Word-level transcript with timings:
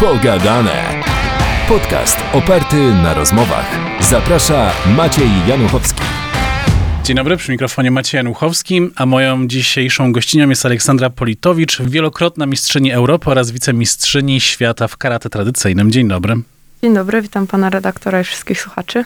Pogadane. 0.00 1.02
Podcast 1.68 2.18
oparty 2.32 2.76
na 2.76 3.14
rozmowach. 3.14 3.66
Zaprasza 4.00 4.72
Maciej 4.96 5.28
Januchowski. 5.48 6.02
Dzień 7.04 7.16
dobry, 7.16 7.36
przy 7.36 7.52
mikrofonie 7.52 7.90
Maciej 7.90 8.18
Januchowski, 8.18 8.80
a 8.96 9.06
moją 9.06 9.46
dzisiejszą 9.46 10.12
gościnią 10.12 10.48
jest 10.48 10.66
Aleksandra 10.66 11.10
Politowicz, 11.10 11.82
wielokrotna 11.82 12.46
mistrzyni 12.46 12.92
Europy 12.92 13.30
oraz 13.30 13.50
wicemistrzyni 13.50 14.40
świata 14.40 14.88
w 14.88 14.96
karate 14.96 15.30
tradycyjnym. 15.30 15.90
Dzień 15.90 16.08
dobry. 16.08 16.34
Dzień 16.82 16.94
dobry, 16.94 17.22
witam 17.22 17.46
pana 17.46 17.70
redaktora 17.70 18.20
i 18.20 18.24
wszystkich 18.24 18.60
słuchaczy. 18.60 19.04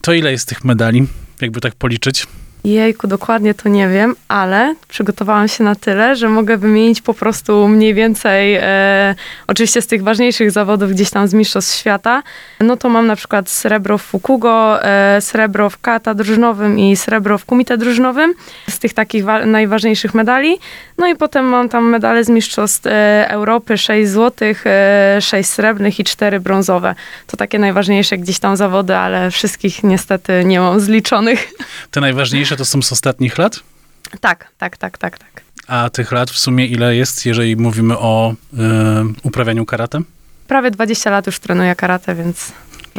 To 0.00 0.12
ile 0.12 0.30
jest 0.30 0.48
tych 0.48 0.64
medali, 0.64 1.06
jakby 1.40 1.60
tak 1.60 1.74
policzyć? 1.74 2.26
Jejku, 2.64 3.06
dokładnie 3.06 3.54
to 3.54 3.68
nie 3.68 3.88
wiem, 3.88 4.16
ale 4.28 4.74
przygotowałam 4.88 5.48
się 5.48 5.64
na 5.64 5.74
tyle, 5.74 6.16
że 6.16 6.28
mogę 6.28 6.56
wymienić 6.56 7.00
po 7.00 7.14
prostu 7.14 7.68
mniej 7.68 7.94
więcej, 7.94 8.54
e, 8.54 9.14
oczywiście 9.46 9.82
z 9.82 9.86
tych 9.86 10.02
ważniejszych 10.02 10.50
zawodów 10.50 10.90
gdzieś 10.90 11.10
tam 11.10 11.28
z 11.28 11.34
Mistrzostw 11.34 11.74
Świata. 11.74 12.22
No 12.60 12.76
to 12.76 12.88
mam 12.88 13.06
na 13.06 13.16
przykład 13.16 13.50
srebro 13.50 13.98
w 13.98 14.02
Fukugo, 14.02 14.84
e, 14.84 15.20
srebro 15.20 15.70
w 15.70 15.80
kata 15.80 16.14
drużynowym 16.14 16.78
i 16.78 16.96
srebro 16.96 17.38
w 17.38 17.44
kumite 17.44 17.78
drużynowym, 17.78 18.34
z 18.68 18.78
tych 18.78 18.94
takich 18.94 19.24
najważniejszych 19.46 20.14
medali. 20.14 20.58
No 20.98 21.08
i 21.08 21.16
potem 21.16 21.44
mam 21.44 21.68
tam 21.68 21.84
medale 21.84 22.24
z 22.24 22.28
Mistrzostw 22.28 22.86
e, 22.86 23.28
Europy, 23.28 23.78
6 23.78 24.10
złotych, 24.10 24.64
e, 24.66 25.18
6 25.20 25.50
srebrnych 25.50 26.00
i 26.00 26.04
4 26.04 26.40
brązowe. 26.40 26.94
To 27.26 27.36
takie 27.36 27.58
najważniejsze 27.58 28.18
gdzieś 28.18 28.38
tam 28.38 28.56
zawody, 28.56 28.96
ale 28.96 29.30
wszystkich 29.30 29.82
niestety 29.84 30.44
nie 30.44 30.60
mam 30.60 30.80
zliczonych. 30.80 31.48
Te 31.90 32.00
najważniejsze 32.00 32.51
to 32.56 32.64
są 32.64 32.82
z 32.82 32.92
ostatnich 32.92 33.38
lat? 33.38 33.60
Tak, 34.20 34.48
tak, 34.58 34.76
tak, 34.76 34.98
tak, 34.98 35.18
tak. 35.18 35.42
A 35.66 35.90
tych 35.90 36.12
lat 36.12 36.30
w 36.30 36.38
sumie 36.38 36.66
ile 36.66 36.96
jest, 36.96 37.26
jeżeli 37.26 37.56
mówimy 37.56 37.98
o 37.98 38.34
y, 38.54 38.56
uprawianiu 39.22 39.66
karate? 39.66 40.00
Prawie 40.48 40.70
20 40.70 41.10
lat 41.10 41.26
już 41.26 41.38
trenuję 41.38 41.76
karate, 41.76 42.14
więc 42.14 42.52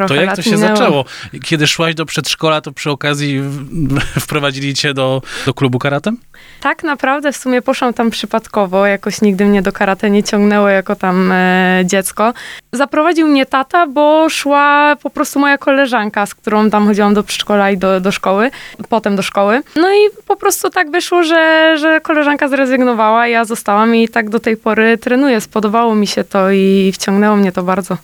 to 0.08 0.14
jak 0.14 0.36
to 0.36 0.42
się 0.42 0.50
minęło. 0.50 0.76
zaczęło? 0.76 1.04
Kiedy 1.44 1.66
szłaś 1.66 1.94
do 1.94 2.06
przedszkola, 2.06 2.60
to 2.60 2.72
przy 2.72 2.90
okazji 2.90 3.40
wprowadzili 4.26 4.74
cię 4.74 4.94
do, 4.94 5.22
do 5.46 5.54
klubu 5.54 5.78
karate? 5.78 6.12
Tak 6.60 6.82
naprawdę 6.82 7.32
w 7.32 7.36
sumie 7.36 7.62
poszłam 7.62 7.94
tam 7.94 8.10
przypadkowo, 8.10 8.86
jakoś 8.86 9.20
nigdy 9.20 9.44
mnie 9.44 9.62
do 9.62 9.72
karate 9.72 10.10
nie 10.10 10.22
ciągnęło 10.22 10.68
jako 10.68 10.96
tam 10.96 11.32
e, 11.32 11.82
dziecko. 11.84 12.32
Zaprowadził 12.72 13.26
mnie 13.26 13.46
tata, 13.46 13.86
bo 13.86 14.28
szła 14.28 14.96
po 15.02 15.10
prostu 15.10 15.38
moja 15.38 15.58
koleżanka, 15.58 16.26
z 16.26 16.34
którą 16.34 16.70
tam 16.70 16.86
chodziłam 16.86 17.14
do 17.14 17.22
przedszkola 17.22 17.70
i 17.70 17.78
do, 17.78 18.00
do 18.00 18.12
szkoły, 18.12 18.50
potem 18.88 19.16
do 19.16 19.22
szkoły. 19.22 19.62
No 19.76 19.88
i 19.94 19.98
po 20.26 20.36
prostu 20.36 20.70
tak 20.70 20.90
wyszło, 20.90 21.22
że, 21.22 21.74
że 21.78 22.00
koleżanka 22.00 22.48
zrezygnowała, 22.48 23.28
ja 23.28 23.44
zostałam 23.44 23.94
i 23.94 24.08
tak 24.08 24.30
do 24.30 24.40
tej 24.40 24.56
pory 24.56 24.98
trenuję. 24.98 25.40
Spodobało 25.40 25.94
mi 25.94 26.06
się 26.06 26.24
to 26.24 26.50
i 26.50 26.92
wciągnęło 26.94 27.36
mnie 27.36 27.52
to 27.52 27.62
bardzo. 27.62 27.96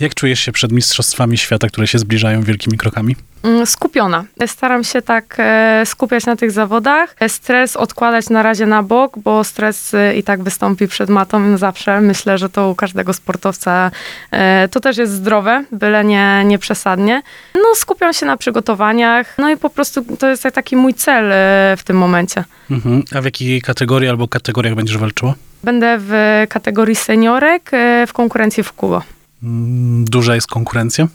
Jak 0.00 0.14
czujesz 0.14 0.40
się 0.40 0.52
przed 0.52 0.72
mistrzostwami 0.72 1.38
świata, 1.38 1.68
które 1.68 1.86
się 1.86 1.98
zbliżają 1.98 2.42
wielkimi 2.42 2.78
krokami? 2.78 3.16
Mm, 3.42 3.66
skupiona. 3.66 4.24
Staram 4.46 4.84
się 4.84 5.02
tak 5.02 5.36
e, 5.38 5.82
skupiać 5.86 6.26
na 6.26 6.36
tych 6.36 6.50
zawodach. 6.50 7.14
Stres 7.28 7.76
odkładać 7.78 8.30
na 8.30 8.42
razie 8.42 8.66
na 8.66 8.82
bok, 8.82 9.18
bo 9.18 9.44
stres 9.44 9.94
e, 9.94 10.16
i 10.16 10.22
tak 10.22 10.42
wystąpi 10.42 10.88
przed 10.88 11.10
matą 11.10 11.56
zawsze. 11.56 12.00
Myślę, 12.00 12.38
że 12.38 12.48
to 12.48 12.70
u 12.70 12.74
każdego 12.74 13.12
sportowca 13.12 13.90
e, 14.30 14.68
to 14.68 14.80
też 14.80 14.96
jest 14.96 15.12
zdrowe, 15.12 15.64
byle 15.72 16.04
nie, 16.04 16.42
nie 16.44 16.58
przesadnie. 16.58 17.22
No 17.54 17.74
skupiam 17.74 18.12
się 18.12 18.26
na 18.26 18.36
przygotowaniach, 18.36 19.34
no 19.38 19.50
i 19.50 19.56
po 19.56 19.70
prostu 19.70 20.16
to 20.18 20.28
jest 20.28 20.42
taki 20.54 20.76
mój 20.76 20.94
cel 20.94 21.32
w 21.76 21.82
tym 21.84 21.98
momencie. 21.98 22.44
Mhm. 22.70 23.02
A 23.14 23.20
w 23.20 23.24
jakiej 23.24 23.62
kategorii 23.62 24.08
albo 24.08 24.28
kategoriach 24.28 24.74
będziesz 24.74 24.98
walczyła? 24.98 25.34
Będę 25.64 25.96
w 26.00 26.44
kategorii 26.48 26.96
seniorek 26.96 27.70
w 28.06 28.12
konkurencji 28.12 28.62
w 28.62 28.72
Kubo. 28.72 29.02
Mm, 29.42 30.04
duża 30.04 30.34
jest 30.34 30.46
konkurencja? 30.46 31.08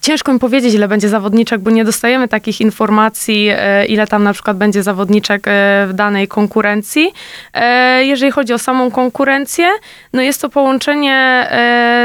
Ciężko 0.00 0.32
mi 0.32 0.38
powiedzieć, 0.38 0.74
ile 0.74 0.88
będzie 0.88 1.08
zawodniczek, 1.08 1.60
bo 1.60 1.70
nie 1.70 1.84
dostajemy 1.84 2.28
takich 2.28 2.60
informacji, 2.60 3.48
e, 3.50 3.86
ile 3.86 4.06
tam 4.06 4.22
na 4.22 4.32
przykład 4.32 4.56
będzie 4.56 4.82
zawodniczek 4.82 5.48
e, 5.48 5.86
w 5.88 5.92
danej 5.92 6.28
konkurencji. 6.28 7.12
E, 7.54 8.04
jeżeli 8.04 8.32
chodzi 8.32 8.52
o 8.52 8.58
samą 8.58 8.90
konkurencję, 8.90 9.68
no 10.12 10.22
jest 10.22 10.40
to 10.40 10.48
połączenie, 10.48 11.46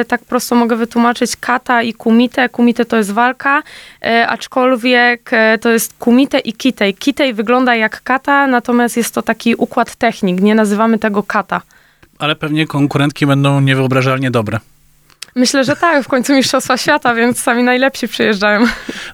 tak 0.08 0.22
prosto 0.26 0.56
mogę 0.56 0.76
wytłumaczyć, 0.76 1.36
kata 1.36 1.82
i 1.82 1.94
kumite. 1.94 2.50
Kumite 2.50 2.86
to 2.86 2.98
jest 2.98 3.12
walka, 3.12 3.64
aczkolwiek 4.28 5.32
to 5.62 5.70
jest 5.70 5.94
kumite 6.00 6.40
i 6.40 6.54
kitej. 6.54 6.94
Kitej 6.94 7.34
wygląda 7.34 7.76
jak 7.76 8.02
kata, 8.04 8.48
natomiast 8.48 8.98
jest 8.98 9.14
to 9.14 9.22
taki 9.22 9.56
układ 9.56 9.96
technik, 9.96 10.42
nie 10.42 10.56
nazywamy 10.56 11.00
tego 11.00 11.24
kata. 11.24 11.62
Ale 12.20 12.36
pewnie 12.36 12.68
konkurentki 12.68 13.26
będą 13.26 13.62
niewyobrażalnie 13.62 14.32
dobre. 14.32 14.60
Myślę, 15.36 15.64
że 15.64 15.76
tak, 15.76 16.04
w 16.04 16.08
końcu 16.08 16.34
Mistrzostwa 16.34 16.78
Świata, 16.78 17.16
więc 17.16 17.40
sami 17.40 17.64
najlepsi 17.64 18.08
przyjeżdżają. 18.08 18.66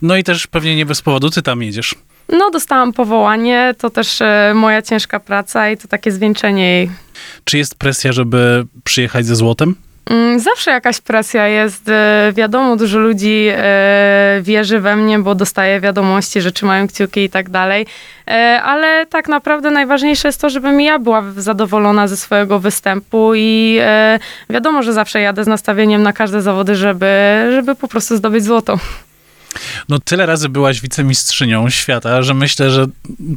No 0.01 0.15
i 0.15 0.23
też 0.23 0.47
pewnie 0.47 0.75
nie 0.75 0.85
bez 0.85 1.01
powodu 1.01 1.29
ty 1.29 1.41
tam 1.41 1.63
jedziesz. 1.63 1.95
No, 2.29 2.49
dostałam 2.51 2.93
powołanie, 2.93 3.75
to 3.77 3.89
też 3.89 4.21
e, 4.21 4.51
moja 4.55 4.81
ciężka 4.81 5.19
praca 5.19 5.69
i 5.69 5.77
to 5.77 5.87
takie 5.87 6.11
zwieńczenie 6.11 6.69
jej. 6.69 6.91
Czy 7.43 7.57
jest 7.57 7.75
presja, 7.75 8.11
żeby 8.11 8.65
przyjechać 8.83 9.25
ze 9.25 9.35
złotem? 9.35 9.75
Mm, 10.05 10.39
zawsze 10.39 10.71
jakaś 10.71 11.01
presja 11.01 11.47
jest. 11.47 11.89
E, 11.89 12.31
wiadomo, 12.35 12.75
dużo 12.75 12.99
ludzi 12.99 13.47
e, 13.51 14.39
wierzy 14.41 14.79
we 14.79 14.95
mnie, 14.95 15.19
bo 15.19 15.35
dostaje 15.35 15.79
wiadomości, 15.81 16.41
że 16.41 16.51
trzymają 16.51 16.87
kciuki 16.87 17.23
i 17.23 17.29
tak 17.29 17.49
dalej. 17.49 17.85
E, 18.27 18.61
ale 18.63 19.05
tak 19.05 19.27
naprawdę 19.27 19.71
najważniejsze 19.71 20.27
jest 20.27 20.41
to, 20.41 20.49
żebym 20.49 20.81
ja 20.81 20.99
była 20.99 21.23
zadowolona 21.37 22.07
ze 22.07 22.17
swojego 22.17 22.59
występu 22.59 23.31
i 23.35 23.79
wiadomo, 24.49 24.83
że 24.83 24.93
zawsze 24.93 25.21
jadę 25.21 25.43
z 25.43 25.47
nastawieniem 25.47 26.03
na 26.03 26.13
każde 26.13 26.41
zawody, 26.41 26.75
żeby, 26.75 27.07
żeby 27.51 27.75
po 27.75 27.87
prostu 27.87 28.17
zdobyć 28.17 28.43
złoto. 28.43 28.79
No 29.89 29.99
tyle 29.99 30.25
razy 30.25 30.49
byłaś 30.49 30.81
wicemistrzynią 30.81 31.69
świata, 31.69 32.21
że 32.21 32.33
myślę, 32.33 32.71
że 32.71 32.85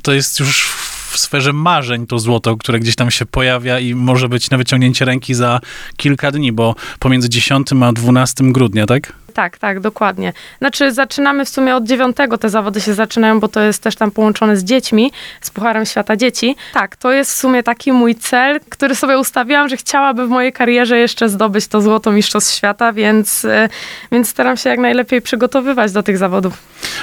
to 0.03 0.13
jest 0.13 0.41
już 0.41 0.69
w 1.15 1.19
sferze 1.19 1.53
marzeń 1.53 2.07
to 2.07 2.19
złoto, 2.19 2.57
które 2.57 2.81
gdzieś 2.81 2.97
tam 2.97 3.11
się 3.11 3.27
pojawia 3.27 3.79
i 3.79 3.95
może 3.95 4.29
być 4.29 4.51
na 4.51 4.59
wyciągnięcie 4.59 5.05
ręki 5.05 5.35
za 5.35 5.61
kilka 5.97 6.31
dni, 6.31 6.53
bo 6.53 6.75
pomiędzy 6.99 7.29
10 7.29 7.69
a 7.83 7.93
12 7.93 8.45
grudnia, 8.53 8.87
tak? 8.87 9.24
Tak, 9.35 9.59
tak, 9.59 9.81
dokładnie. 9.81 10.33
Znaczy 10.59 10.93
zaczynamy 10.93 11.45
w 11.45 11.49
sumie 11.49 11.77
od 11.77 11.85
dziewiątego, 11.85 12.39
te 12.39 12.51
zawody 12.51 12.81
się 12.81 12.95
zaczynają, 12.95 13.41
bo 13.41 13.49
to 13.49 13.61
jest 13.61 13.83
też 13.83 13.97
tam 13.97 14.11
połączone 14.11 14.57
z 14.57 14.65
dziećmi, 14.65 15.13
z 15.41 15.51
Pucharem 15.51 15.87
Świata 15.87 16.17
Dzieci. 16.17 16.57
Tak, 16.75 16.97
to 16.97 17.13
jest 17.13 17.33
w 17.33 17.35
sumie 17.37 17.63
taki 17.63 17.93
mój 17.93 18.15
cel, 18.15 18.61
który 18.69 18.95
sobie 18.95 19.19
ustawiłam, 19.19 19.69
że 19.69 19.77
chciałabym 19.77 20.27
w 20.27 20.31
mojej 20.31 20.53
karierze 20.53 20.99
jeszcze 20.99 21.29
zdobyć 21.29 21.67
to 21.67 21.81
złoto 21.81 22.13
Mistrzostw 22.13 22.55
Świata, 22.55 22.93
więc, 22.93 23.45
e, 23.45 23.69
więc 24.13 24.29
staram 24.29 24.57
się 24.57 24.71
jak 24.71 24.79
najlepiej 24.79 25.23
przygotowywać 25.23 25.93
do 25.93 26.03
tych 26.03 26.19
zawodów. 26.19 26.59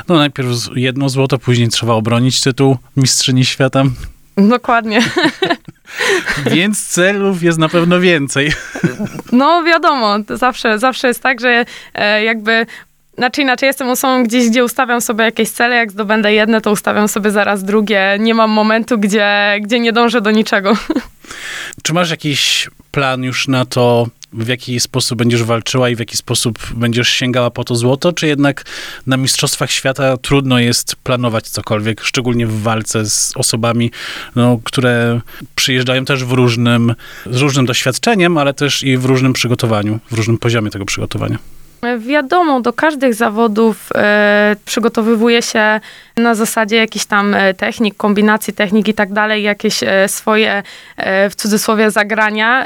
No 0.08 0.16
najpierw 0.16 0.50
jedno 0.75 1.09
złoto, 1.09 1.40
później 1.40 1.69
trzeba 1.69 1.94
obronić 1.94 2.42
tytuł 2.42 2.78
Mistrzyni 2.98 3.46
Świata. 3.46 3.84
Dokładnie. 4.38 5.02
Więc 6.52 6.88
celów 6.88 7.44
jest 7.44 7.59
na 7.59 7.69
pewno 7.69 8.00
więcej. 8.00 8.52
No 9.31 9.63
wiadomo, 9.63 10.16
zawsze, 10.29 10.79
zawsze 10.79 11.07
jest 11.07 11.24
tak, 11.24 11.40
że 11.40 11.66
e, 11.94 12.24
jakby 12.24 12.66
znaczy 13.18 13.41
inaczej, 13.41 13.68
jestem 13.68 13.90
osobą 13.90 14.24
gdzieś, 14.24 14.50
gdzie 14.50 14.63
ustawiam 14.63 15.01
sobie 15.01 15.25
jakieś 15.25 15.50
cele, 15.50 15.75
jak 15.75 15.91
zdobędę 15.91 16.34
jedne, 16.34 16.62
to 16.62 16.72
ustawiam 16.72 17.07
sobie 17.07 17.31
zaraz 17.31 17.63
drugie. 17.63 18.18
Nie 18.19 18.34
mam 18.34 18.50
momentu, 18.50 18.97
gdzie, 18.97 19.59
gdzie 19.62 19.80
nie 19.80 19.94
dążę 19.94 20.22
do 20.22 20.31
niczego. 20.31 20.78
Czy 21.84 21.94
masz 21.94 22.12
jakiś 22.12 22.69
plan 22.91 23.24
już 23.24 23.47
na 23.47 23.66
to, 23.66 24.07
w 24.34 24.47
jaki 24.47 24.79
sposób 24.79 25.18
będziesz 25.18 25.44
walczyła 25.44 25.90
i 25.90 25.96
w 25.96 26.00
jaki 26.00 26.18
sposób 26.18 26.59
będziesz 26.74 27.09
sięgała 27.09 27.52
po 27.52 27.63
to 27.63 27.75
złoto, 27.75 28.13
czy 28.13 28.28
jednak 28.28 28.66
na 29.07 29.18
Mistrzostwach 29.18 29.72
Świata 29.72 30.18
trudno 30.18 30.59
jest 30.59 30.96
planować 30.96 31.50
cokolwiek, 31.50 32.01
szczególnie 32.01 32.47
w 32.47 32.62
walce 32.62 33.06
z 33.06 33.34
osobami, 33.35 33.91
no, 34.35 34.59
które 34.63 35.22
przyjeżdżają 35.56 36.06
też 36.06 36.25
w 36.25 36.31
różnym, 36.31 36.96
z 37.25 37.41
różnym 37.41 37.66
doświadczeniem, 37.66 38.38
ale 38.38 38.53
też 38.53 38.84
i 38.84 38.97
w 38.97 39.06
różnym 39.06 39.34
przygotowaniu, 39.34 40.00
w 40.12 40.13
różnym 40.13 40.38
poziomie 40.38 40.71
tego 40.71 40.86
przygotowania? 40.86 41.38
Wiadomo, 41.98 42.62
do 42.62 42.74
każdych 42.74 43.13
zawodów 43.13 43.89
e, 43.95 44.56
przygotowywuje 44.66 45.42
się 45.42 45.80
na 46.18 46.36
zasadzie 46.36 46.75
jakichś 46.75 47.06
tam 47.06 47.33
e, 47.33 47.54
technik, 47.54 47.98
kombinacji 47.98 48.54
technik 48.54 48.88
i 48.88 48.94
tak 48.94 49.13
dalej, 49.13 49.44
jakieś 49.44 49.83
e, 49.83 50.07
swoje 50.07 50.63
w 51.30 51.36
cudzysłowie 51.36 51.92
zagrania 51.92 52.66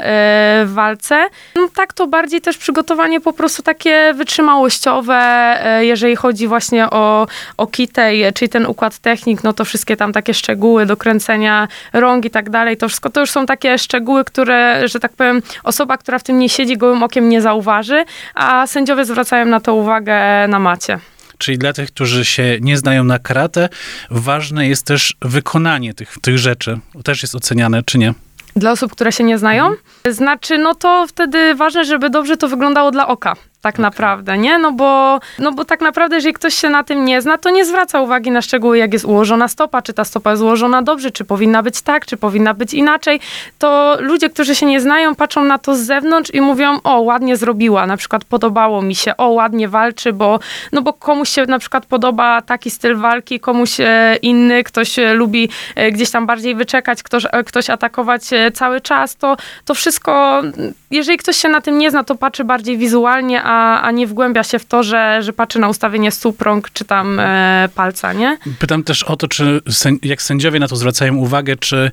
w 0.64 0.70
walce. 0.74 1.28
No, 1.54 1.68
tak 1.74 1.92
to 1.92 2.06
bardziej 2.06 2.40
też 2.40 2.58
przygotowanie 2.58 3.20
po 3.20 3.32
prostu 3.32 3.62
takie 3.62 4.14
wytrzymałościowe, 4.14 5.58
jeżeli 5.80 6.16
chodzi 6.16 6.48
właśnie 6.48 6.90
o, 6.90 7.26
o 7.56 7.66
kitej, 7.66 8.32
czyli 8.34 8.48
ten 8.48 8.66
układ 8.66 8.98
technik, 8.98 9.44
no 9.44 9.52
to 9.52 9.64
wszystkie 9.64 9.96
tam 9.96 10.12
takie 10.12 10.34
szczegóły, 10.34 10.86
dokręcenia 10.86 11.68
rąk 11.92 12.24
i 12.24 12.30
tak 12.30 12.50
dalej, 12.50 12.76
to 12.76 12.88
wszystko 12.88 13.10
to 13.10 13.20
już 13.20 13.30
są 13.30 13.46
takie 13.46 13.78
szczegóły, 13.78 14.24
które, 14.24 14.88
że 14.88 15.00
tak 15.00 15.12
powiem, 15.12 15.42
osoba, 15.64 15.98
która 15.98 16.18
w 16.18 16.22
tym 16.22 16.38
nie 16.38 16.48
siedzi, 16.48 16.76
gołym 16.76 17.02
okiem 17.02 17.28
nie 17.28 17.42
zauważy, 17.42 18.04
a 18.34 18.66
sędziowie 18.66 19.05
zwracają 19.06 19.46
na 19.46 19.60
to 19.60 19.74
uwagę 19.74 20.48
na 20.48 20.58
macie. 20.58 20.98
Czyli 21.38 21.58
dla 21.58 21.72
tych, 21.72 21.88
którzy 21.92 22.24
się 22.24 22.58
nie 22.60 22.76
znają 22.76 23.04
na 23.04 23.18
karate, 23.18 23.68
ważne 24.10 24.68
jest 24.68 24.86
też 24.86 25.16
wykonanie 25.22 25.94
tych, 25.94 26.14
tych 26.22 26.38
rzeczy. 26.38 26.78
Też 27.04 27.22
jest 27.22 27.34
oceniane, 27.34 27.82
czy 27.82 27.98
nie? 27.98 28.14
Dla 28.56 28.70
osób, 28.70 28.92
które 28.92 29.12
się 29.12 29.24
nie 29.24 29.38
znają? 29.38 29.70
Znaczy, 30.10 30.58
no 30.58 30.74
to 30.74 31.06
wtedy 31.08 31.54
ważne, 31.54 31.84
żeby 31.84 32.10
dobrze 32.10 32.36
to 32.36 32.48
wyglądało 32.48 32.90
dla 32.90 33.08
oka. 33.08 33.34
Tak 33.66 33.78
naprawdę, 33.78 34.38
nie? 34.38 34.58
No 34.58 34.72
bo, 34.72 35.20
no 35.38 35.52
bo 35.52 35.64
tak 35.64 35.80
naprawdę, 35.80 36.16
jeżeli 36.16 36.34
ktoś 36.34 36.54
się 36.54 36.70
na 36.70 36.84
tym 36.84 37.04
nie 37.04 37.22
zna, 37.22 37.38
to 37.38 37.50
nie 37.50 37.64
zwraca 37.64 38.00
uwagi 38.00 38.30
na 38.30 38.42
szczegóły, 38.42 38.78
jak 38.78 38.92
jest 38.92 39.04
ułożona 39.04 39.48
stopa, 39.48 39.82
czy 39.82 39.92
ta 39.92 40.04
stopa 40.04 40.30
jest 40.30 40.42
ułożona 40.42 40.82
dobrze, 40.82 41.10
czy 41.10 41.24
powinna 41.24 41.62
być 41.62 41.82
tak, 41.82 42.06
czy 42.06 42.16
powinna 42.16 42.54
być 42.54 42.74
inaczej. 42.74 43.20
To 43.58 43.96
ludzie, 44.00 44.30
którzy 44.30 44.54
się 44.54 44.66
nie 44.66 44.80
znają, 44.80 45.14
patrzą 45.14 45.44
na 45.44 45.58
to 45.58 45.76
z 45.76 45.80
zewnątrz 45.80 46.30
i 46.34 46.40
mówią, 46.40 46.78
o, 46.84 47.00
ładnie 47.00 47.36
zrobiła, 47.36 47.86
na 47.86 47.96
przykład 47.96 48.24
podobało 48.24 48.82
mi 48.82 48.94
się, 48.94 49.16
o, 49.16 49.28
ładnie 49.28 49.68
walczy, 49.68 50.12
bo, 50.12 50.38
no 50.72 50.82
bo 50.82 50.92
komuś 50.92 51.28
się 51.28 51.46
na 51.46 51.58
przykład 51.58 51.86
podoba 51.86 52.42
taki 52.42 52.70
styl 52.70 52.96
walki, 52.96 53.40
komuś 53.40 53.80
e, 53.80 54.16
inny, 54.22 54.64
ktoś 54.64 54.98
e, 54.98 55.14
lubi 55.14 55.48
e, 55.74 55.92
gdzieś 55.92 56.10
tam 56.10 56.26
bardziej 56.26 56.54
wyczekać, 56.54 57.02
ktoś, 57.02 57.26
ktoś 57.46 57.70
atakować 57.70 58.22
cały 58.54 58.80
czas, 58.80 59.16
to, 59.16 59.36
to 59.64 59.74
wszystko, 59.74 60.42
jeżeli 60.90 61.18
ktoś 61.18 61.36
się 61.36 61.48
na 61.48 61.60
tym 61.60 61.78
nie 61.78 61.90
zna, 61.90 62.04
to 62.04 62.14
patrzy 62.14 62.44
bardziej 62.44 62.78
wizualnie, 62.78 63.42
a, 63.42 63.55
a 63.82 63.90
nie 63.90 64.06
wgłębia 64.06 64.42
się 64.42 64.58
w 64.58 64.64
to, 64.64 64.82
że, 64.82 65.22
że 65.22 65.32
patrzy 65.32 65.58
na 65.58 65.68
ustawienie 65.68 66.10
stóp, 66.10 66.42
rąk, 66.42 66.70
czy 66.72 66.84
tam 66.84 67.20
e, 67.20 67.68
palca, 67.74 68.12
nie? 68.12 68.38
Pytam 68.58 68.82
też 68.82 69.02
o 69.02 69.16
to, 69.16 69.28
czy 69.28 69.60
jak 70.02 70.22
sędziowie 70.22 70.60
na 70.60 70.68
to 70.68 70.76
zwracają 70.76 71.16
uwagę, 71.16 71.56
czy 71.56 71.90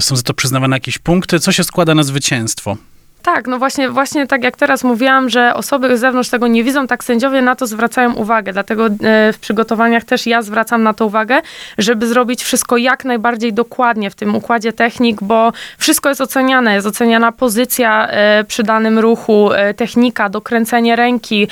są 0.00 0.16
za 0.16 0.22
to 0.22 0.34
przyznawane 0.34 0.76
jakieś 0.76 0.98
punkty, 0.98 1.40
co 1.40 1.52
się 1.52 1.64
składa 1.64 1.94
na 1.94 2.02
zwycięstwo? 2.02 2.76
Tak, 3.24 3.46
no 3.46 3.58
właśnie, 3.58 3.90
właśnie 3.90 4.26
tak 4.26 4.44
jak 4.44 4.56
teraz 4.56 4.84
mówiłam, 4.84 5.30
że 5.30 5.54
osoby 5.54 5.96
z 5.96 6.00
zewnątrz 6.00 6.30
tego 6.30 6.46
nie 6.46 6.64
widzą, 6.64 6.86
tak 6.86 7.04
sędziowie 7.04 7.42
na 7.42 7.56
to 7.56 7.66
zwracają 7.66 8.14
uwagę. 8.14 8.52
Dlatego 8.52 8.86
e, 8.86 9.32
w 9.32 9.38
przygotowaniach 9.40 10.04
też 10.04 10.26
ja 10.26 10.42
zwracam 10.42 10.82
na 10.82 10.94
to 10.94 11.06
uwagę, 11.06 11.40
żeby 11.78 12.06
zrobić 12.06 12.44
wszystko 12.44 12.76
jak 12.76 13.04
najbardziej 13.04 13.52
dokładnie 13.52 14.10
w 14.10 14.14
tym 14.14 14.34
układzie 14.34 14.72
technik, 14.72 15.22
bo 15.22 15.52
wszystko 15.78 16.08
jest 16.08 16.20
oceniane. 16.20 16.74
Jest 16.74 16.86
oceniana 16.86 17.32
pozycja 17.32 18.08
e, 18.08 18.44
przy 18.44 18.62
danym 18.62 18.98
ruchu, 18.98 19.52
e, 19.52 19.74
technika, 19.74 20.28
dokręcenie 20.28 20.96
ręki, 20.96 21.48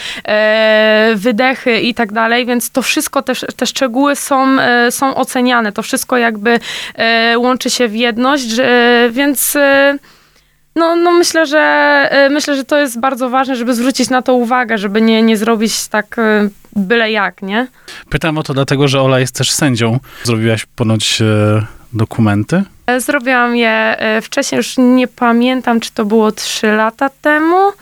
wydechy 1.14 1.80
i 1.80 1.94
tak 1.94 2.12
dalej, 2.12 2.46
więc 2.46 2.70
to 2.70 2.82
wszystko, 2.82 3.22
te, 3.22 3.32
te 3.56 3.66
szczegóły 3.66 4.16
są, 4.16 4.56
są 4.90 5.14
oceniane. 5.14 5.72
To 5.72 5.82
wszystko 5.82 6.16
jakby 6.16 6.58
łączy 7.36 7.70
się 7.70 7.88
w 7.88 7.94
jedność, 7.94 8.48
więc... 9.10 9.56
No, 10.76 10.96
no 10.96 11.12
myślę, 11.12 11.46
że 11.46 11.58
e, 12.10 12.28
myślę, 12.30 12.56
że 12.56 12.64
to 12.64 12.78
jest 12.78 13.00
bardzo 13.00 13.30
ważne, 13.30 13.56
żeby 13.56 13.74
zwrócić 13.74 14.10
na 14.10 14.22
to 14.22 14.34
uwagę, 14.34 14.78
żeby 14.78 15.00
nie, 15.02 15.22
nie 15.22 15.36
zrobić 15.36 15.88
tak 15.88 16.18
e, 16.18 16.48
byle 16.76 17.10
jak, 17.10 17.42
nie? 17.42 17.66
Pytam 18.10 18.38
o 18.38 18.42
to 18.42 18.54
dlatego, 18.54 18.88
że 18.88 19.02
Ola 19.02 19.20
jest 19.20 19.34
też 19.34 19.50
sędzią. 19.50 19.98
Zrobiłaś 20.24 20.66
ponoć 20.76 21.22
e, 21.22 21.66
dokumenty. 21.92 22.62
E, 22.86 23.00
Zrobiłam 23.00 23.56
je 23.56 23.98
e, 23.98 24.20
wcześniej, 24.22 24.56
już 24.56 24.74
nie 24.78 25.08
pamiętam, 25.08 25.80
czy 25.80 25.92
to 25.92 26.04
było 26.04 26.32
3 26.32 26.66
lata 26.66 27.10
temu. 27.22 27.72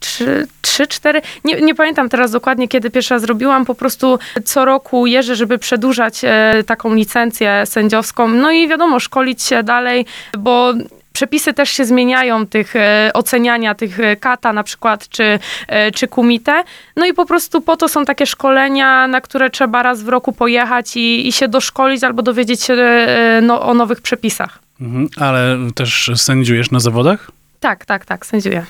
Trzy, 0.00 0.46
trzy, 0.62 0.86
cztery, 0.86 1.22
nie, 1.44 1.60
nie 1.60 1.74
pamiętam 1.74 2.08
teraz 2.08 2.30
dokładnie, 2.30 2.68
kiedy 2.68 2.90
pierwsza 2.90 3.18
zrobiłam. 3.18 3.64
Po 3.64 3.74
prostu 3.74 4.18
co 4.44 4.64
roku 4.64 5.06
jeżdżę, 5.06 5.36
żeby 5.36 5.58
przedłużać 5.58 6.20
e, 6.24 6.64
taką 6.66 6.94
licencję 6.94 7.62
sędziowską. 7.66 8.28
No 8.28 8.50
i 8.50 8.68
wiadomo, 8.68 9.00
szkolić 9.00 9.42
się 9.42 9.62
dalej, 9.62 10.06
bo 10.38 10.74
przepisy 11.12 11.54
też 11.54 11.70
się 11.70 11.84
zmieniają, 11.84 12.46
tych 12.46 12.76
e, 12.76 13.10
oceniania 13.14 13.74
tych 13.74 14.00
e, 14.00 14.16
kata 14.16 14.52
na 14.52 14.62
przykład, 14.62 15.08
czy, 15.08 15.38
e, 15.68 15.90
czy 15.90 16.08
kumite. 16.08 16.64
No 16.96 17.06
i 17.06 17.14
po 17.14 17.26
prostu 17.26 17.60
po 17.60 17.76
to 17.76 17.88
są 17.88 18.04
takie 18.04 18.26
szkolenia, 18.26 19.08
na 19.08 19.20
które 19.20 19.50
trzeba 19.50 19.82
raz 19.82 20.02
w 20.02 20.08
roku 20.08 20.32
pojechać 20.32 20.96
i, 20.96 21.28
i 21.28 21.32
się 21.32 21.48
doszkolić 21.48 22.04
albo 22.04 22.22
dowiedzieć 22.22 22.62
się 22.62 22.76
no, 23.42 23.62
o 23.62 23.74
nowych 23.74 24.00
przepisach. 24.00 24.58
Mhm. 24.80 25.08
Ale 25.16 25.58
też 25.74 26.10
sędziujesz 26.16 26.70
na 26.70 26.80
zawodach? 26.80 27.30
Tak, 27.60 27.84
tak, 27.84 28.04
tak, 28.04 28.26
sędziuję. 28.26 28.66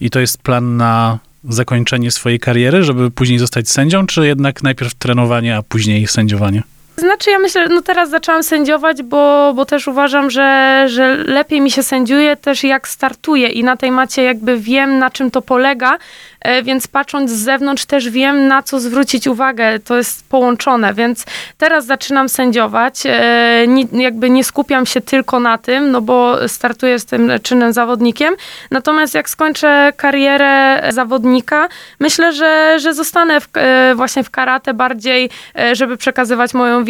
I 0.00 0.10
to 0.10 0.20
jest 0.20 0.42
plan 0.42 0.76
na 0.76 1.18
zakończenie 1.44 2.10
swojej 2.10 2.40
kariery, 2.40 2.84
żeby 2.84 3.10
później 3.10 3.38
zostać 3.38 3.68
sędzią, 3.68 4.06
czy 4.06 4.26
jednak 4.26 4.62
najpierw 4.62 4.94
trenowanie, 4.94 5.56
a 5.56 5.62
później 5.62 6.06
sędziowanie? 6.06 6.62
Znaczy, 7.00 7.30
ja 7.30 7.38
myślę, 7.38 7.68
no 7.68 7.82
teraz 7.82 8.10
zaczęłam 8.10 8.42
sędziować, 8.42 9.02
bo, 9.02 9.52
bo 9.56 9.64
też 9.64 9.88
uważam, 9.88 10.30
że, 10.30 10.84
że 10.88 11.16
lepiej 11.16 11.60
mi 11.60 11.70
się 11.70 11.82
sędziuje 11.82 12.36
też 12.36 12.64
jak 12.64 12.88
startuję 12.88 13.48
i 13.48 13.64
na 13.64 13.76
tej 13.76 13.90
macie 13.90 14.22
jakby 14.22 14.56
wiem, 14.58 14.98
na 14.98 15.10
czym 15.10 15.30
to 15.30 15.42
polega, 15.42 15.98
e, 16.40 16.62
więc 16.62 16.86
patrząc 16.86 17.30
z 17.30 17.34
zewnątrz 17.44 17.84
też 17.84 18.08
wiem, 18.10 18.48
na 18.48 18.62
co 18.62 18.80
zwrócić 18.80 19.26
uwagę. 19.26 19.78
To 19.78 19.96
jest 19.96 20.28
połączone, 20.28 20.94
więc 20.94 21.24
teraz 21.58 21.86
zaczynam 21.86 22.28
sędziować. 22.28 22.94
e, 23.06 23.64
ni- 23.68 23.88
Jakby 23.92 24.30
nie 24.30 24.44
skupiam 24.44 24.86
się 24.86 25.00
tylko 25.00 25.40
na 25.40 25.58
tym, 25.58 25.90
no 25.90 26.00
bo 26.00 26.48
startuję 26.48 26.98
z 26.98 27.04
tym 27.04 27.32
czynnym 27.42 27.72
zawodnikiem. 27.72 28.34
Natomiast 28.70 29.14
jak 29.14 29.30
skończę 29.30 29.92
karierę 29.96 30.82
zawodnika, 30.92 31.68
myślę, 32.00 32.32
że, 32.32 32.76
że 32.80 32.94
zostanę 32.94 33.40
w, 33.40 33.48
e, 33.54 33.92
właśnie 33.96 34.24
w 34.24 34.30
karate 34.30 34.74
bardziej, 34.74 35.30
żeby 35.72 35.96
przekazywać 35.96 36.54
moją 36.54 36.84
wiedzę 36.84 36.89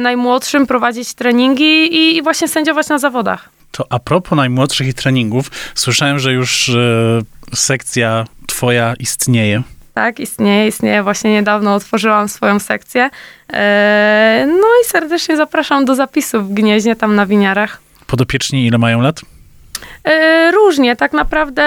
najmłodszym, 0.00 0.66
prowadzić 0.66 1.14
treningi 1.14 1.94
i, 1.96 2.16
i 2.16 2.22
właśnie 2.22 2.48
sędziować 2.48 2.88
na 2.88 2.98
zawodach. 2.98 3.48
To 3.70 3.86
a 3.90 3.98
propos 3.98 4.36
najmłodszych 4.36 4.88
i 4.88 4.94
treningów, 4.94 5.50
słyszałem, 5.74 6.18
że 6.18 6.32
już 6.32 6.68
e, 6.68 7.20
sekcja 7.54 8.24
twoja 8.46 8.94
istnieje. 8.98 9.62
Tak, 9.94 10.20
istnieje, 10.20 10.68
istnieje. 10.68 11.02
Właśnie 11.02 11.32
niedawno 11.32 11.74
otworzyłam 11.74 12.28
swoją 12.28 12.58
sekcję. 12.58 13.10
E, 13.52 14.46
No 14.46 14.66
i 14.84 14.86
serdecznie 14.86 15.36
zapraszam 15.36 15.84
do 15.84 15.94
zapisu 15.94 16.42
w 16.42 16.52
Gnieźnie, 16.54 16.96
tam 16.96 17.14
na 17.14 17.26
winiarach. 17.26 17.80
Podopieczni 18.06 18.66
ile 18.66 18.78
mają 18.78 19.00
lat? 19.00 19.20
E, 20.04 20.50
Różnie, 20.50 20.96
tak 20.96 21.12
naprawdę 21.12 21.64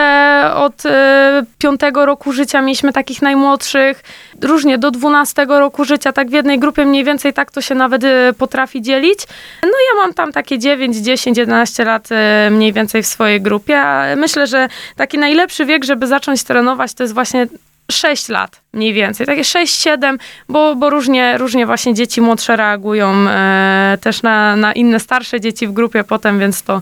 od 0.56 0.86
e, 0.86 1.44
piątego 1.58 2.06
roku 2.06 2.34
życia 2.34 2.62
mieliśmy 2.62 2.94
takich 2.94 3.22
najmłodszych, 3.22 4.04
różnie 4.42 4.78
do 4.78 4.92
12 4.92 5.46
roku 5.50 5.86
życia, 5.86 6.12
tak 6.12 6.30
w 6.30 6.34
jednej 6.34 6.60
grupie 6.60 6.86
mniej 6.86 7.04
więcej 7.04 7.34
tak 7.34 7.52
to 7.52 7.62
się 7.62 7.76
nawet 7.76 8.04
e, 8.04 8.34
potrafi 8.38 8.82
dzielić. 8.82 9.20
No 9.64 9.70
ja 9.70 10.04
mam 10.04 10.14
tam 10.14 10.32
takie 10.32 10.60
9, 10.60 10.98
10, 10.98 11.38
11 11.38 11.86
lat 11.86 12.10
mniej 12.52 12.74
więcej 12.74 13.04
w 13.04 13.08
swojej 13.08 13.42
grupie, 13.42 13.84
myślę, 14.18 14.48
że 14.48 14.68
taki 14.96 15.18
najlepszy 15.18 15.66
wiek, 15.66 15.84
żeby 15.84 16.08
zacząć 16.08 16.44
trenować, 16.44 16.94
to 16.94 17.04
jest 17.04 17.14
właśnie 17.14 17.48
6 17.92 18.30
lat 18.30 18.62
mniej 18.74 18.94
więcej, 18.94 19.26
takie 19.26 19.42
6-7, 19.42 20.18
bo, 20.50 20.76
bo 20.76 20.90
różnie, 20.90 21.38
różnie 21.38 21.66
właśnie 21.66 21.94
dzieci 21.94 22.22
młodsze 22.22 22.56
reagują 22.56 23.14
e, 23.30 23.98
też 24.02 24.24
na, 24.24 24.56
na 24.56 24.74
inne 24.74 25.00
starsze 25.00 25.42
dzieci 25.42 25.68
w 25.68 25.72
grupie 25.72 26.04
potem, 26.04 26.40
więc 26.40 26.64
to, 26.64 26.82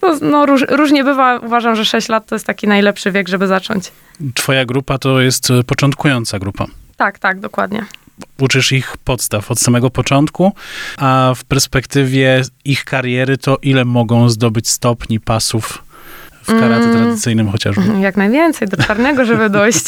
to 0.00 0.18
no, 0.22 0.46
róż, 0.46 0.64
różnie 0.68 1.04
bywa. 1.04 1.38
Uważam, 1.38 1.76
że 1.76 1.84
6 1.84 2.08
lat 2.08 2.26
to 2.26 2.34
jest 2.34 2.46
taki 2.46 2.68
najlepszy 2.68 3.12
wiek, 3.12 3.28
żeby 3.28 3.46
zacząć. 3.46 3.92
Twoja 4.34 4.64
grupa 4.64 4.98
to 4.98 5.20
jest 5.20 5.50
e, 5.50 5.62
początkująca 5.62 6.38
grupa. 6.38 6.66
Tak, 6.96 7.18
tak, 7.18 7.40
dokładnie. 7.40 7.84
Uczysz 8.40 8.72
ich 8.72 8.96
podstaw 8.96 9.50
od 9.50 9.60
samego 9.60 9.90
początku, 9.90 10.52
a 10.96 11.32
w 11.36 11.44
perspektywie 11.44 12.42
ich 12.64 12.84
kariery 12.84 13.38
to 13.38 13.58
ile 13.62 13.84
mogą 13.84 14.28
zdobyć 14.28 14.68
stopni, 14.68 15.20
pasów 15.20 15.87
w 16.48 16.60
karate 16.60 16.84
Mm. 16.84 16.96
tradycyjnym 16.96 17.48
chociażby? 17.50 17.82
Jak 18.00 18.16
najwięcej, 18.16 18.68
do 18.68 18.76
czarnego, 18.76 19.24
żeby 19.24 19.50
dojść. 19.60 19.84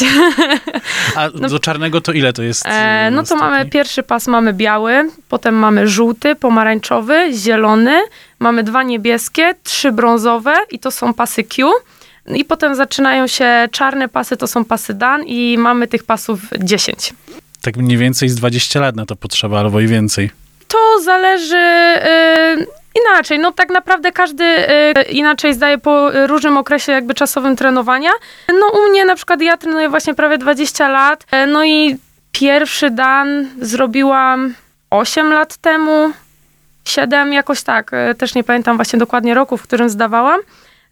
A 1.17 1.31
do 1.31 1.59
czarnego 1.59 2.01
to 2.01 2.13
ile 2.13 2.33
to 2.33 2.43
jest? 2.43 2.65
No- 2.65 2.71
E, 2.71 3.11
no 3.11 3.23
to 3.23 3.37
mamy 3.37 3.67
pierwszy 3.67 4.03
pas 4.03 4.27
mamy 4.27 4.53
biały, 4.53 5.11
potem 5.29 5.55
mamy 5.55 5.89
żółty, 5.89 6.35
pomarańczowy, 6.35 7.31
zielony, 7.35 8.01
mamy 8.39 8.63
dwa 8.63 8.83
niebieskie, 8.83 9.55
trzy 9.63 9.93
brązowe 9.93 10.55
i 10.71 10.79
to 10.79 10.91
są 10.91 11.15
pasy 11.15 11.45
Q. 11.45 11.71
I 12.27 12.45
potem 12.45 12.75
zaczynają 12.75 13.27
się 13.27 13.69
czarne 13.73 14.09
pasy, 14.09 14.37
to 14.37 14.47
są 14.47 14.65
pasy 14.65 14.95
Dan 14.95 15.23
i 15.27 15.59
mamy 15.59 15.87
tych 15.89 16.05
pasów 16.05 16.41
10. 16.59 17.15
Tak 17.63 17.77
mniej 17.77 17.99
więcej 17.99 18.29
z 18.29 18.35
20 18.35 18.81
lat 18.81 18.97
na 18.97 19.07
to 19.07 19.17
potrzeba, 19.17 19.61
albo 19.61 19.81
i 19.81 19.87
więcej. 19.87 20.31
To 20.69 20.79
zależy 21.05 21.57
y, 21.57 22.67
inaczej. 22.95 23.39
No 23.39 23.53
tak 23.53 23.69
naprawdę 23.71 24.13
każdy 24.13 24.45
y, 24.45 25.03
inaczej 25.03 25.55
zdaje 25.55 25.79
po 25.79 26.11
różnym 26.27 26.57
okresie 26.57 26.93
jakby 26.93 27.15
czasowym 27.15 27.57
trenowania. 27.57 28.11
No 28.61 28.67
u 28.69 28.91
mnie 28.91 29.05
na 29.05 29.15
przykład 29.17 29.41
ja 29.43 29.57
trenuję 29.57 29.89
właśnie 29.89 30.15
prawie 30.15 30.39
20 30.39 30.89
lat. 30.89 31.25
y, 31.35 31.47
No 31.47 31.65
i 31.65 31.97
pierwszy 32.33 32.91
dan 32.91 33.49
zrobiłam 33.61 34.55
8 34.91 35.33
lat 35.33 35.57
temu. 35.57 36.13
7 36.85 37.33
jakoś 37.33 37.63
tak. 37.63 37.93
y, 38.11 38.15
Też 38.15 38.35
nie 38.35 38.45
pamiętam 38.45 38.77
właśnie 38.77 38.99
dokładnie 38.99 39.35
roku, 39.35 39.57
w 39.57 39.63
którym 39.63 39.89
zdawałam. 39.91 40.41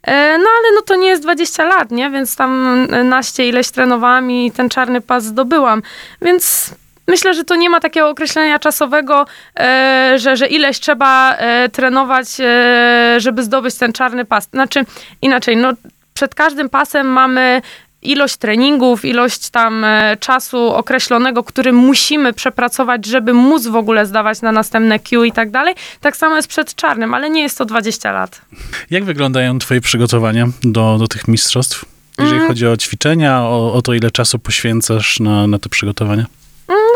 No 0.07 0.49
ale 0.57 0.75
no 0.75 0.81
to 0.85 0.95
nie 0.95 1.07
jest 1.07 1.21
20 1.23 1.63
lat, 1.65 1.91
nie? 1.91 2.09
Więc 2.09 2.35
tam 2.35 2.87
naście 3.03 3.47
ileś 3.47 3.71
trenowałam 3.71 4.31
i 4.31 4.51
ten 4.51 4.69
czarny 4.69 5.01
pas 5.01 5.23
zdobyłam. 5.23 5.81
Więc 6.21 6.71
myślę, 7.09 7.33
że 7.33 7.43
to 7.43 7.55
nie 7.55 7.69
ma 7.69 7.79
takiego 7.79 8.09
określenia 8.09 8.59
czasowego, 8.59 9.25
e, 9.59 10.13
że, 10.17 10.37
że 10.37 10.47
ileś 10.47 10.79
trzeba 10.79 11.35
e, 11.35 11.69
trenować, 11.69 12.27
e, 12.39 13.15
żeby 13.17 13.43
zdobyć 13.43 13.75
ten 13.75 13.93
czarny 13.93 14.25
pas. 14.25 14.49
Znaczy 14.53 14.85
inaczej, 15.21 15.57
no 15.57 15.73
przed 16.13 16.35
każdym 16.35 16.69
pasem 16.69 17.07
mamy 17.07 17.61
ilość 18.01 18.37
treningów, 18.37 19.05
ilość 19.05 19.49
tam 19.49 19.85
czasu 20.19 20.57
określonego, 20.57 21.43
który 21.43 21.73
musimy 21.73 22.33
przepracować, 22.33 23.05
żeby 23.05 23.33
móc 23.33 23.67
w 23.67 23.75
ogóle 23.75 24.05
zdawać 24.05 24.41
na 24.41 24.51
następne 24.51 24.99
Q 24.99 25.23
i 25.23 25.31
tak 25.31 25.51
dalej. 25.51 25.75
Tak 26.01 26.17
samo 26.17 26.35
jest 26.35 26.47
przed 26.47 26.75
czarnym, 26.75 27.13
ale 27.13 27.29
nie 27.29 27.41
jest 27.41 27.57
to 27.57 27.65
20 27.65 28.11
lat. 28.11 28.41
Jak 28.89 29.03
wyglądają 29.03 29.59
twoje 29.59 29.81
przygotowania 29.81 30.47
do, 30.63 30.97
do 30.97 31.07
tych 31.07 31.27
mistrzostw? 31.27 31.85
Jeżeli 32.19 32.35
Mm. 32.37 32.47
chodzi 32.47 32.67
o 32.67 32.77
ćwiczenia, 32.77 33.41
o, 33.41 33.73
o 33.73 33.81
to, 33.81 33.93
ile 33.93 34.11
czasu 34.11 34.39
poświęcasz 34.39 35.19
na, 35.19 35.47
na 35.47 35.59
te 35.59 35.69
przygotowania? 35.69 36.25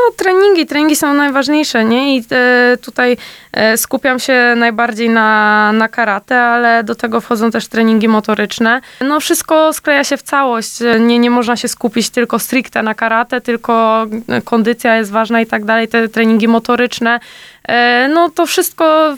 No, 0.04 0.14
treningi, 0.18 0.66
treningi 0.66 0.96
są 0.96 1.14
najważniejsze, 1.14 1.86
nie? 1.86 2.18
I 2.18 2.24
e, 2.32 2.78
tutaj 2.78 3.18
e, 3.54 3.78
skupiam 3.78 4.20
się 4.20 4.54
najbardziej 4.58 5.10
na, 5.10 5.72
na 5.72 5.88
karate, 5.88 6.42
ale 6.42 6.84
do 6.84 6.96
tego 6.96 7.22
wchodzą 7.22 7.52
też 7.52 7.68
treningi 7.68 8.08
motoryczne. 8.08 8.82
No, 9.02 9.20
wszystko 9.20 9.74
skleja 9.74 10.04
się 10.04 10.18
w 10.18 10.24
całość. 10.24 10.80
Nie, 11.00 11.20
nie 11.20 11.30
można 11.30 11.56
się 11.56 11.68
skupić 11.68 12.10
tylko 12.10 12.40
stricte 12.40 12.84
na 12.84 12.94
karate, 12.94 13.42
tylko 13.42 14.06
kondycja 14.46 14.96
jest 14.98 15.12
ważna 15.12 15.42
i 15.42 15.46
tak 15.46 15.66
dalej. 15.66 15.88
Te 15.88 16.10
treningi 16.10 16.48
motoryczne. 16.48 17.20
E, 17.68 18.10
No 18.14 18.30
to 18.30 18.46
wszystko 18.46 19.16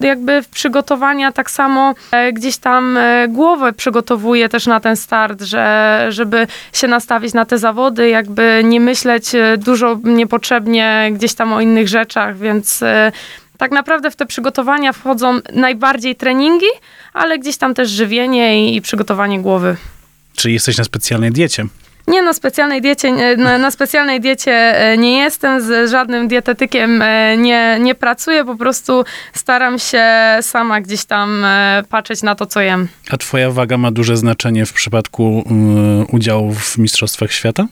jakby 0.00 0.42
w 0.42 0.48
przygotowania 0.48 1.32
tak 1.32 1.50
samo 1.50 1.94
e, 2.12 2.32
gdzieś 2.32 2.56
tam 2.56 2.96
e, 2.96 3.28
głowę 3.28 3.72
przygotowuję 3.72 4.48
też 4.48 4.66
na 4.66 4.80
ten 4.80 4.96
start, 4.96 5.42
że, 5.42 6.06
żeby 6.08 6.46
się 6.72 6.88
nastawić 6.88 7.34
na 7.34 7.44
te 7.44 7.58
zawody, 7.58 8.08
jakby 8.08 8.62
nie 8.64 8.80
myśleć 8.80 9.24
dużo 9.58 10.00
niepotrzebnie 10.04 11.10
gdzieś 11.12 11.34
tam 11.34 11.52
o 11.52 11.60
innych 11.60 11.88
rzeczach, 11.88 12.38
więc 12.38 12.84
tak 13.58 13.72
naprawdę 13.72 14.10
w 14.10 14.16
te 14.16 14.26
przygotowania 14.26 14.92
wchodzą 14.92 15.40
najbardziej 15.52 16.16
treningi, 16.16 16.66
ale 17.12 17.38
gdzieś 17.38 17.56
tam 17.56 17.74
też 17.74 17.90
żywienie 17.90 18.68
i, 18.68 18.76
i 18.76 18.82
przygotowanie 18.82 19.40
głowy. 19.40 19.76
Czy 20.36 20.50
jesteś 20.50 20.78
na 20.78 20.84
specjalnej 20.84 21.30
diecie? 21.32 21.64
Nie, 22.10 22.22
na 22.22 22.32
specjalnej 22.32 22.80
diecie, 22.82 23.12
nie- 23.12 23.36
na, 23.36 23.58
na 23.58 23.70
specjalnej 23.70 24.20
diecie 24.20 24.52
e, 24.52 24.98
nie 24.98 25.18
jestem, 25.18 25.60
z 25.60 25.90
żadnym 25.90 26.28
dietetykiem 26.28 27.02
e, 27.02 27.36
nie, 27.36 27.78
nie 27.80 27.94
pracuję, 27.94 28.44
po 28.44 28.56
prostu 28.56 29.04
staram 29.32 29.78
się 29.78 30.04
sama 30.40 30.80
gdzieś 30.80 31.04
tam 31.04 31.44
e, 31.44 31.82
patrzeć 31.90 32.22
na 32.22 32.34
to, 32.34 32.46
co 32.46 32.60
jem. 32.60 32.88
A 33.10 33.16
twoja 33.16 33.50
waga 33.50 33.76
ma 33.78 33.90
duże 33.90 34.16
znaczenie 34.16 34.66
w 34.66 34.72
przypadku 34.72 35.44
y, 36.10 36.16
udziału 36.16 36.52
w 36.54 36.78
Mistrzostwach 36.78 37.32
Świata? 37.32 37.66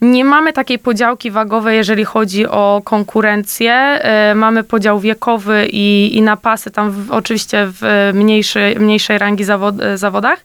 Nie 0.00 0.24
mamy 0.24 0.52
takiej 0.52 0.78
podziałki 0.78 1.30
wagowej, 1.30 1.76
jeżeli 1.76 2.04
chodzi 2.04 2.46
o 2.46 2.82
konkurencję. 2.84 4.00
Mamy 4.34 4.64
podział 4.64 5.00
wiekowy 5.00 5.66
i, 5.72 6.16
i 6.16 6.22
na 6.22 6.36
pasy, 6.36 6.70
tam 6.70 6.90
w, 6.90 7.10
oczywiście 7.10 7.66
w 7.66 8.10
mniejszej, 8.14 8.76
mniejszej 8.76 9.18
rangi 9.18 9.44
zawod, 9.44 9.74
zawodach. 9.94 10.38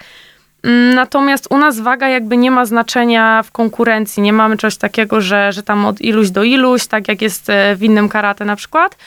Mm, 0.67 0.95
Natomiast 0.95 1.47
u 1.49 1.57
nas 1.57 1.79
waga 1.79 2.07
jakby 2.09 2.37
nie 2.37 2.51
ma 2.51 2.65
znaczenia 2.65 3.43
w 3.43 3.51
konkurencji. 3.51 4.23
Nie 4.23 4.33
mamy 4.33 4.57
czegoś 4.57 4.77
takiego, 4.77 5.21
że, 5.21 5.51
że 5.51 5.63
tam 5.63 5.85
od 5.85 6.01
iluś 6.01 6.29
do 6.29 6.43
iluś, 6.43 6.87
tak 6.87 7.07
jak 7.07 7.21
jest 7.21 7.49
e, 7.49 7.75
w 7.75 7.83
innym 7.83 8.09
karate 8.09 8.45
na 8.45 8.55
przykład. 8.55 8.97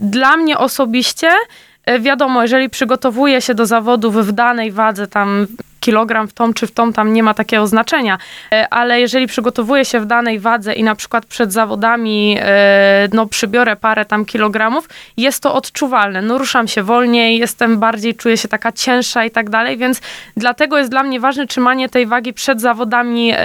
Dla 0.00 0.36
mnie 0.36 0.58
osobiście, 0.58 1.30
e, 1.84 1.98
wiadomo, 2.00 2.42
jeżeli 2.42 2.70
przygotowuję 2.70 3.40
się 3.40 3.54
do 3.54 3.66
zawodów 3.66 4.26
w 4.26 4.32
danej 4.32 4.72
wadze, 4.72 5.06
tam 5.06 5.46
kilogram 5.80 6.28
w 6.28 6.32
tą 6.32 6.54
czy 6.54 6.66
w 6.66 6.70
tą, 6.70 6.92
tam 6.92 7.12
nie 7.12 7.22
ma 7.22 7.34
takiego 7.34 7.66
znaczenia. 7.66 8.18
E, 8.52 8.68
Ale 8.68 9.00
jeżeli 9.00 9.26
przygotowuję 9.26 9.84
się 9.84 10.00
w 10.00 10.06
danej 10.06 10.38
wadze 10.38 10.72
i 10.72 10.82
na 10.82 10.94
przykład 10.94 11.26
przed 11.26 11.52
zawodami 11.52 12.36
e, 12.40 13.08
no, 13.12 13.26
przybiorę 13.26 13.76
parę 13.76 14.04
tam 14.04 14.24
kilogramów, 14.24 14.88
jest 15.16 15.42
to 15.42 15.54
odczuwalne. 15.54 16.22
No, 16.22 16.38
ruszam 16.38 16.68
się 16.68 16.82
wolniej, 16.82 17.38
jestem 17.38 17.78
bardziej, 17.78 18.14
czuję 18.14 18.36
się 18.36 18.48
taka 18.48 18.72
cięższa 18.72 19.24
i 19.24 19.30
tak 19.30 19.50
dalej, 19.50 19.78
więc 19.78 20.00
dlatego 20.36 20.78
jest 20.78 20.90
dla 20.90 21.02
mnie 21.02 21.20
ważne 21.20 21.46
trzymanie 21.46 21.88
tej 21.88 22.06
wagi 22.06 22.32
przed 22.32 22.60
zawodami, 22.60 23.32
e, 23.32 23.36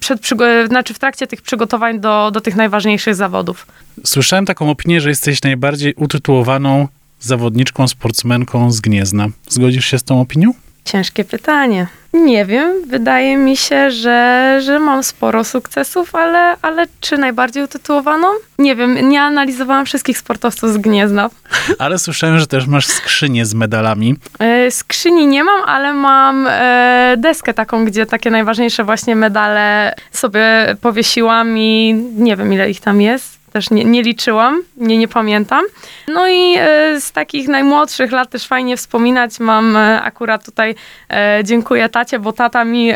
przed 0.00 0.28
znaczy 0.68 0.94
w 0.94 0.98
trakcie 0.98 1.26
tych 1.26 1.42
przygotowań 1.42 2.00
do, 2.00 2.30
do 2.30 2.40
tych 2.40 2.56
najważniejszych 2.56 3.14
zawodów. 3.14 3.66
Słyszałem 4.04 4.46
taką 4.46 4.70
opinię, 4.70 5.00
że 5.00 5.08
jesteś 5.08 5.42
najbardziej 5.42 5.94
utytułowaną 5.94 6.88
zawodniczką, 7.20 7.88
sportsmenką 7.88 8.70
z 8.70 8.80
Gniezna. 8.80 9.28
Zgodzisz 9.48 9.86
się 9.86 9.98
z 9.98 10.02
tą 10.02 10.20
opinią? 10.20 10.52
Ciężkie 10.84 11.24
pytanie. 11.24 11.86
Nie 12.12 12.46
wiem, 12.46 12.72
wydaje 12.86 13.36
mi 13.36 13.56
się, 13.56 13.90
że, 13.90 14.58
że 14.64 14.78
mam 14.78 15.02
sporo 15.02 15.44
sukcesów, 15.44 16.14
ale, 16.14 16.56
ale 16.62 16.86
czy 17.00 17.18
najbardziej 17.18 17.62
utytułowaną? 17.64 18.28
Nie 18.58 18.76
wiem, 18.76 19.08
nie 19.08 19.22
analizowałam 19.22 19.86
wszystkich 19.86 20.18
sportowców 20.18 20.72
z 20.72 20.78
Gniezna. 20.78 21.30
Ale 21.78 21.98
słyszałem, 21.98 22.38
że 22.38 22.46
też 22.46 22.66
masz 22.66 22.86
skrzynię 22.86 23.46
z 23.46 23.54
medalami. 23.54 24.16
E, 24.38 24.70
Skrzyni 24.70 25.26
nie 25.26 25.44
mam, 25.44 25.62
ale 25.66 25.92
mam 25.92 26.46
e, 26.50 27.14
deskę 27.18 27.54
taką, 27.54 27.84
gdzie 27.84 28.06
takie 28.06 28.30
najważniejsze 28.30 28.84
właśnie 28.84 29.16
medale 29.16 29.94
sobie 30.12 30.76
powiesiłam 30.80 31.58
i 31.58 31.94
nie 32.16 32.36
wiem 32.36 32.52
ile 32.52 32.70
ich 32.70 32.80
tam 32.80 33.00
jest. 33.00 33.41
Też 33.52 33.70
nie, 33.70 33.84
nie 33.84 34.02
liczyłam, 34.02 34.62
nie, 34.76 34.98
nie 34.98 35.08
pamiętam. 35.08 35.64
No 36.08 36.28
i 36.28 36.54
e, 36.58 37.00
z 37.00 37.12
takich 37.12 37.48
najmłodszych 37.48 38.12
lat 38.12 38.30
też 38.30 38.46
fajnie 38.46 38.76
wspominać 38.76 39.40
mam 39.40 39.76
e, 39.76 40.02
akurat 40.02 40.44
tutaj 40.44 40.74
e, 41.10 41.40
dziękuję 41.44 41.88
tacie, 41.88 42.18
bo 42.18 42.32
tata 42.32 42.64
mi 42.64 42.92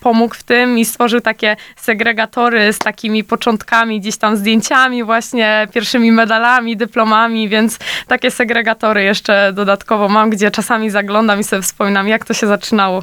pomógł 0.00 0.34
w 0.34 0.42
tym 0.42 0.78
i 0.78 0.84
stworzył 0.84 1.20
takie 1.20 1.56
segregatory 1.76 2.72
z 2.72 2.78
takimi 2.78 3.24
początkami, 3.24 4.00
gdzieś 4.00 4.16
tam 4.16 4.36
zdjęciami 4.36 5.04
właśnie, 5.04 5.68
pierwszymi 5.74 6.12
medalami, 6.12 6.76
dyplomami, 6.76 7.48
więc 7.48 7.78
takie 8.06 8.30
segregatory 8.30 9.02
jeszcze 9.02 9.52
dodatkowo 9.52 10.08
mam, 10.08 10.30
gdzie 10.30 10.50
czasami 10.50 10.90
zaglądam 10.90 11.40
i 11.40 11.44
sobie 11.44 11.62
wspominam, 11.62 12.08
jak 12.08 12.24
to 12.24 12.34
się 12.34 12.46
zaczynało. 12.46 13.02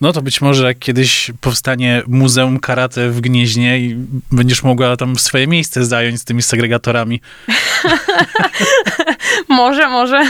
No 0.00 0.12
to 0.12 0.22
być 0.22 0.40
może 0.40 0.66
jak 0.66 0.78
kiedyś 0.78 1.30
powstanie 1.40 2.02
Muzeum 2.06 2.60
Karate 2.60 3.10
w 3.10 3.20
Gnieźnie 3.20 3.78
i 3.78 3.96
będziesz 4.32 4.62
mogła 4.62 4.96
tam 4.96 5.18
swoje 5.18 5.46
miejsce 5.46 5.84
zająć 5.84 6.20
z 6.20 6.24
tymi 6.24 6.42
segregatorami. 6.42 7.20
Może, 9.48 9.88
może. 9.88 10.22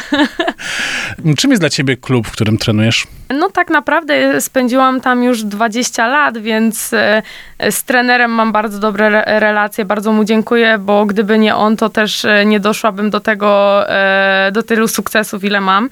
Czym 1.39 1.51
jest 1.51 1.63
dla 1.63 1.71
ciebie 1.71 1.97
klub, 1.97 2.27
w 2.29 2.33
którym 2.33 2.59
trenujesz? 2.59 3.07
No 3.31 3.51
tak 3.51 3.71
naprawdę 3.71 4.41
spędziłam 4.41 5.01
tam 5.01 5.25
już 5.25 5.43
20 5.43 6.07
lat, 6.07 6.39
więc 6.39 6.93
e, 6.93 7.23
z 7.71 7.85
trenerem 7.85 8.31
mam 8.31 8.53
bardzo 8.53 8.79
dobre 8.79 9.07
re- 9.07 9.41
relacje, 9.41 9.85
bardzo 9.85 10.13
mu 10.13 10.25
dziękuję, 10.25 10.79
bo 10.79 11.07
gdyby 11.07 11.39
nie 11.39 11.57
on, 11.57 11.77
to 11.77 11.89
też 11.89 12.25
e, 12.25 12.45
nie 12.45 12.61
doszłabym 12.61 13.11
do 13.11 13.21
tego, 13.21 13.83
e, 13.91 14.51
do 14.53 14.63
tylu 14.63 14.89
sukcesów, 14.89 15.45
ile 15.45 15.61
mam. 15.61 15.91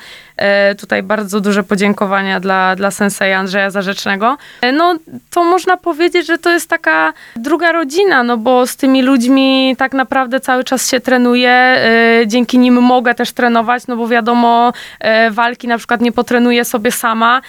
Tutaj 0.78 1.02
bardzo 1.02 1.40
duże 1.40 1.62
podziękowania 1.62 2.40
dla, 2.40 2.76
dla 2.76 2.90
senseja 2.90 3.41
Andrzeja 3.42 3.70
Zarzecznego. 3.70 4.36
E, 4.60 4.72
No 4.72 4.94
to 5.30 5.44
można 5.44 5.76
powiedzieć, 5.76 6.26
że 6.26 6.38
to 6.38 6.50
jest 6.50 6.68
taka 6.68 7.12
druga 7.36 7.72
rodzina, 7.72 8.22
no 8.22 8.36
bo 8.36 8.66
z 8.66 8.76
tymi 8.76 9.02
ludźmi 9.02 9.74
tak 9.78 9.92
naprawdę 9.92 10.40
cały 10.40 10.64
czas 10.64 10.90
się 10.90 11.00
trenuje, 11.00 11.50
e, 11.50 12.26
dzięki 12.26 12.58
nim 12.58 12.82
mogę 12.82 13.14
też 13.14 13.32
trenować, 13.32 13.86
no 13.86 13.96
bo 13.96 14.08
wiadomo, 14.08 14.72
e, 15.00 15.30
walki 15.30 15.68
na 15.68 15.78
przykład 15.78 16.00
nie 16.00 16.12
potrenuję 16.12 16.64
sobie 16.64 16.92
sama, 16.92 17.42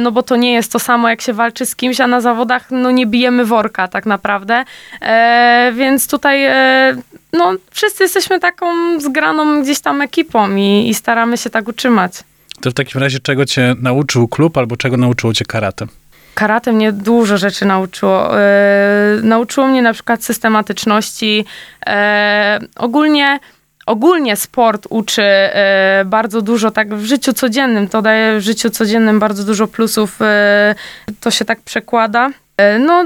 no 0.00 0.12
bo 0.12 0.22
to 0.22 0.36
nie 0.36 0.52
jest 0.52 0.72
to 0.72 0.78
samo, 0.78 1.08
jak 1.08 1.20
się 1.20 1.32
walczy 1.32 1.66
z 1.66 1.76
kimś, 1.76 2.00
a 2.00 2.06
na 2.06 2.20
zawodach 2.20 2.70
no 2.70 2.90
nie 2.90 3.06
bijemy 3.06 3.44
worka 3.44 3.88
tak 3.88 4.06
naprawdę, 4.06 4.64
więc 5.72 6.08
tutaj 6.08 6.48
no 7.32 7.52
wszyscy 7.70 8.02
jesteśmy 8.02 8.40
taką 8.40 8.66
zgraną 9.00 9.62
gdzieś 9.62 9.80
tam 9.80 10.02
ekipą 10.02 10.56
i, 10.56 10.88
i 10.88 10.94
staramy 10.94 11.36
się 11.36 11.50
tak 11.50 11.68
utrzymać. 11.68 12.12
To 12.60 12.70
w 12.70 12.74
takim 12.74 13.00
razie 13.00 13.18
czego 13.18 13.46
cię 13.46 13.74
nauczył 13.80 14.28
klub 14.28 14.58
albo 14.58 14.76
czego 14.76 14.96
nauczyło 14.96 15.34
cię 15.34 15.44
karate? 15.44 15.86
Karate 16.34 16.72
mnie 16.72 16.92
dużo 16.92 17.38
rzeczy 17.38 17.64
nauczyło. 17.64 18.40
E, 18.40 19.20
nauczyło 19.22 19.66
mnie 19.66 19.82
na 19.82 19.92
przykład 19.92 20.24
systematyczności. 20.24 21.44
E, 21.86 22.60
ogólnie, 22.76 23.38
ogólnie 23.86 24.36
sport 24.36 24.86
uczy 24.90 25.22
e, 25.22 26.02
bardzo 26.06 26.42
dużo, 26.42 26.70
tak 26.70 26.94
w 26.94 27.04
życiu 27.04 27.32
codziennym. 27.32 27.88
To 27.88 28.02
daje 28.02 28.38
w 28.38 28.42
życiu 28.42 28.70
codziennym 28.70 29.18
bardzo 29.18 29.44
dużo 29.44 29.66
plusów. 29.66 30.18
To 31.20 31.30
się 31.30 31.44
tak 31.44 31.60
przekłada. 31.60 32.30
No, 32.80 33.04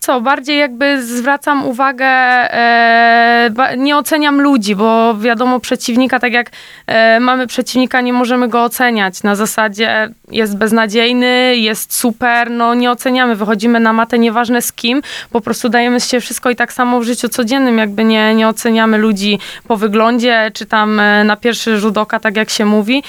co, 0.00 0.20
bardziej 0.20 0.58
jakby 0.58 1.02
zwracam 1.02 1.66
uwagę, 1.66 2.06
e, 2.06 3.50
nie 3.76 3.96
oceniam 3.96 4.40
ludzi, 4.40 4.76
bo 4.76 5.14
wiadomo, 5.14 5.60
przeciwnika, 5.60 6.18
tak 6.20 6.32
jak 6.32 6.50
e, 6.86 7.20
mamy 7.20 7.46
przeciwnika, 7.46 8.00
nie 8.00 8.12
możemy 8.12 8.48
go 8.48 8.62
oceniać. 8.64 9.22
Na 9.22 9.36
zasadzie 9.36 10.08
jest 10.30 10.56
beznadziejny, 10.56 11.56
jest 11.56 11.94
super, 11.94 12.50
no 12.50 12.74
nie 12.74 12.90
oceniamy, 12.90 13.36
wychodzimy 13.36 13.80
na 13.80 13.92
matę, 13.92 14.18
nieważne 14.18 14.62
z 14.62 14.72
kim, 14.72 15.02
po 15.30 15.40
prostu 15.40 15.68
dajemy 15.68 16.00
siebie 16.00 16.20
wszystko 16.20 16.50
i 16.50 16.56
tak 16.56 16.72
samo 16.72 17.00
w 17.00 17.04
życiu 17.04 17.28
codziennym, 17.28 17.78
jakby 17.78 18.04
nie, 18.04 18.34
nie 18.34 18.48
oceniamy 18.48 18.98
ludzi 18.98 19.38
po 19.68 19.76
wyglądzie, 19.76 20.50
czy 20.54 20.66
tam 20.66 21.00
e, 21.00 21.24
na 21.24 21.36
pierwszy 21.36 21.78
rzut 21.78 21.98
oka, 21.98 22.20
tak 22.20 22.36
jak 22.36 22.50
się 22.50 22.64
mówi. 22.64 23.02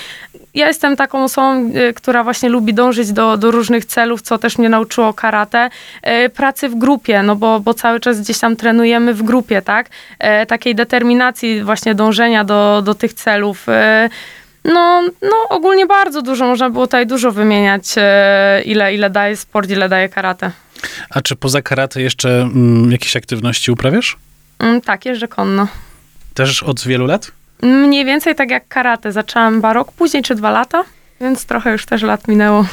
Ja 0.54 0.68
jestem 0.68 0.96
taką 0.96 1.24
osobą, 1.24 1.72
e, 1.76 1.94
która 1.94 2.24
właśnie 2.24 2.50
lubi 2.50 2.74
dążyć 2.74 3.12
do, 3.12 3.38
do 3.38 3.52
różnych 3.52 3.86
celów, 3.86 4.22
co 4.22 4.38
też 4.38 4.58
mnie 4.58 4.70
nauczyło 4.70 5.14
karate, 5.14 5.70
e, 6.02 6.30
pracy 6.30 6.70
w 6.70 6.76
grupie, 6.80 7.24
no 7.24 7.36
bo, 7.36 7.60
bo 7.60 7.74
cały 7.74 8.00
czas 8.00 8.22
gdzieś 8.22 8.40
tam 8.40 8.56
trenujemy 8.56 9.14
w 9.14 9.24
grupie, 9.24 9.62
tak? 9.62 9.90
E, 10.20 10.46
takiej 10.46 10.76
determinacji 10.76 11.64
właśnie 11.64 11.96
dążenia 11.96 12.44
do, 12.44 12.82
do 12.82 12.96
tych 12.96 13.14
celów. 13.14 13.70
E, 13.70 14.10
No, 14.64 15.02
no 15.22 15.36
ogólnie 15.50 15.86
bardzo 15.86 16.22
dużo, 16.22 16.48
można 16.48 16.70
było 16.70 16.88
tutaj 16.88 17.08
dużo 17.08 17.32
wymieniać, 17.32 17.86
e, 17.98 18.62
ile, 18.66 18.94
ile 18.96 19.10
daje 19.10 19.36
sport, 19.36 19.70
ile 19.70 19.90
daje 19.90 20.10
karate. 20.10 20.52
A 21.10 21.22
czy 21.22 21.36
poza 21.36 21.62
karate 21.62 22.02
jeszcze 22.02 22.42
mm, 22.42 22.92
jakieś 22.92 23.16
aktywności 23.16 23.72
uprawiasz? 23.72 24.18
Mm, 24.60 24.82
tak, 24.82 25.06
jeżdżę 25.06 25.28
konno. 25.28 25.68
Też 26.34 26.64
od 26.64 26.82
wielu 26.88 27.06
lat? 27.06 27.32
Mniej 27.62 28.06
więcej 28.06 28.36
tak 28.36 28.50
jak 28.52 28.68
karate. 28.68 29.12
Zaczęłam 29.12 29.54
chyba 29.56 29.74
rok 29.74 29.92
później, 29.92 30.24
czy 30.24 30.36
dwa 30.36 30.52
lata, 30.52 30.84
więc 31.22 31.46
trochę 31.46 31.72
już 31.72 31.86
też 31.86 32.02
lat 32.02 32.28
minęło. 32.28 32.66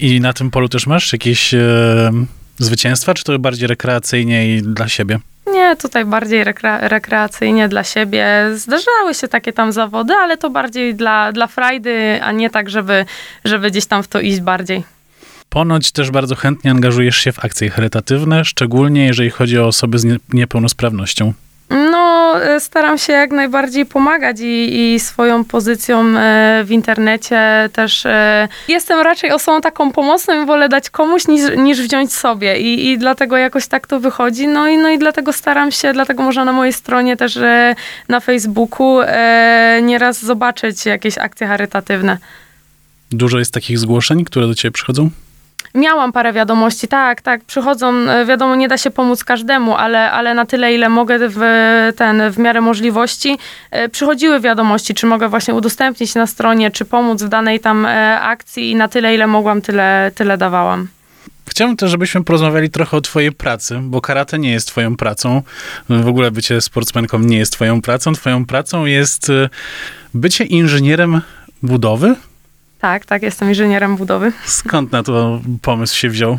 I 0.00 0.20
na 0.20 0.32
tym 0.32 0.50
polu 0.50 0.68
też 0.68 0.86
masz 0.86 1.12
jakieś 1.12 1.54
e, 1.54 2.10
zwycięstwa, 2.58 3.14
czy 3.14 3.24
to 3.24 3.38
bardziej 3.38 3.68
rekreacyjnie 3.68 4.56
i 4.56 4.62
dla 4.62 4.88
siebie? 4.88 5.18
Nie, 5.52 5.76
tutaj 5.76 6.04
bardziej 6.04 6.44
rekre- 6.44 6.88
rekreacyjnie 6.88 7.68
dla 7.68 7.84
siebie. 7.84 8.50
Zdarzały 8.54 9.14
się 9.14 9.28
takie 9.28 9.52
tam 9.52 9.72
zawody, 9.72 10.14
ale 10.14 10.36
to 10.36 10.50
bardziej 10.50 10.94
dla, 10.94 11.32
dla 11.32 11.46
frajdy, 11.46 12.22
a 12.22 12.32
nie 12.32 12.50
tak, 12.50 12.70
żeby, 12.70 13.04
żeby 13.44 13.70
gdzieś 13.70 13.86
tam 13.86 14.02
w 14.02 14.08
to 14.08 14.20
iść 14.20 14.40
bardziej. 14.40 14.84
Ponoć 15.48 15.92
też 15.92 16.10
bardzo 16.10 16.34
chętnie 16.34 16.70
angażujesz 16.70 17.16
się 17.16 17.32
w 17.32 17.44
akcje 17.44 17.70
charytatywne, 17.70 18.44
szczególnie 18.44 19.06
jeżeli 19.06 19.30
chodzi 19.30 19.58
o 19.58 19.66
osoby 19.66 19.98
z 19.98 20.04
nie, 20.04 20.16
niepełnosprawnością. 20.32 21.32
No, 21.74 22.34
e, 22.42 22.60
staram 22.60 22.98
się 22.98 23.12
jak 23.12 23.30
najbardziej 23.30 23.86
pomagać 23.86 24.40
i, 24.40 24.94
i 24.94 25.00
swoją 25.00 25.44
pozycją 25.44 26.18
e, 26.18 26.62
w 26.64 26.70
internecie 26.70 27.40
też 27.72 28.06
e, 28.06 28.48
jestem 28.68 29.00
raczej 29.00 29.32
osobą 29.32 29.60
taką 29.60 29.92
pomocną 29.92 30.42
i 30.42 30.46
wolę 30.46 30.68
dać 30.68 30.90
komuś 30.90 31.28
niż, 31.28 31.42
niż 31.56 31.82
wziąć 31.82 32.12
sobie 32.12 32.60
I, 32.60 32.88
i 32.88 32.98
dlatego 32.98 33.36
jakoś 33.36 33.66
tak 33.66 33.86
to 33.86 34.00
wychodzi. 34.00 34.48
No 34.48 34.68
i, 34.68 34.78
no 34.78 34.90
i 34.90 34.98
dlatego 34.98 35.32
staram 35.32 35.72
się, 35.72 35.92
dlatego 35.92 36.22
można 36.22 36.44
na 36.44 36.52
mojej 36.52 36.72
stronie 36.72 37.16
też 37.16 37.38
na 38.08 38.20
Facebooku 38.20 38.98
nieraz 39.82 40.24
zobaczyć 40.24 40.86
jakieś 40.86 41.18
akcje 41.18 41.46
charytatywne. 41.46 42.18
Dużo 43.10 43.38
jest 43.38 43.54
takich 43.54 43.78
zgłoszeń, 43.78 44.24
które 44.24 44.46
do 44.46 44.54
ciebie 44.54 44.72
przychodzą? 44.72 45.10
Miałam 45.74 46.12
parę 46.12 46.32
wiadomości, 46.32 46.88
tak, 46.88 47.22
tak, 47.22 47.44
przychodzą, 47.44 47.94
e, 47.94 48.26
wiadomo, 48.26 48.56
nie 48.56 48.68
da 48.68 48.78
się 48.78 48.90
pomóc 48.90 49.24
każdemu, 49.24 49.76
ale, 49.76 50.10
ale 50.10 50.34
na 50.34 50.46
tyle, 50.46 50.74
ile 50.74 50.88
mogę 50.88 51.18
w, 51.20 51.38
ten, 51.96 52.30
w 52.30 52.38
miarę 52.38 52.60
możliwości, 52.60 53.38
e, 53.70 53.88
przychodziły 53.88 54.40
wiadomości, 54.40 54.94
czy 54.94 55.06
mogę 55.06 55.28
właśnie 55.28 55.54
udostępnić 55.54 56.14
na 56.14 56.26
stronie, 56.26 56.70
czy 56.70 56.84
pomóc 56.84 57.22
w 57.22 57.28
danej 57.28 57.60
tam 57.60 57.86
e, 57.86 58.20
akcji 58.20 58.70
i 58.70 58.76
na 58.76 58.88
tyle, 58.88 59.14
ile 59.14 59.26
mogłam, 59.26 59.62
tyle, 59.62 60.10
tyle 60.14 60.38
dawałam. 60.38 60.88
Chciałbym 61.48 61.76
też, 61.76 61.90
żebyśmy 61.90 62.24
porozmawiali 62.24 62.70
trochę 62.70 62.96
o 62.96 63.00
twojej 63.00 63.32
pracy, 63.32 63.78
bo 63.82 64.00
karate 64.00 64.38
nie 64.38 64.52
jest 64.52 64.68
twoją 64.68 64.96
pracą. 64.96 65.42
W 65.88 66.08
ogóle 66.08 66.30
bycie 66.30 66.60
sportsmenką 66.60 67.18
nie 67.18 67.38
jest 67.38 67.52
twoją 67.52 67.82
pracą. 67.82 68.12
Twoją 68.12 68.46
pracą 68.46 68.84
jest 68.84 69.32
bycie 70.14 70.44
inżynierem 70.44 71.20
budowy. 71.62 72.14
Tak, 72.84 73.06
tak, 73.06 73.22
jestem 73.22 73.48
inżynierem 73.48 73.96
budowy. 73.96 74.32
Skąd 74.44 74.92
na 74.92 75.02
to 75.02 75.40
pomysł 75.62 75.96
się 75.96 76.08
wziął? 76.08 76.38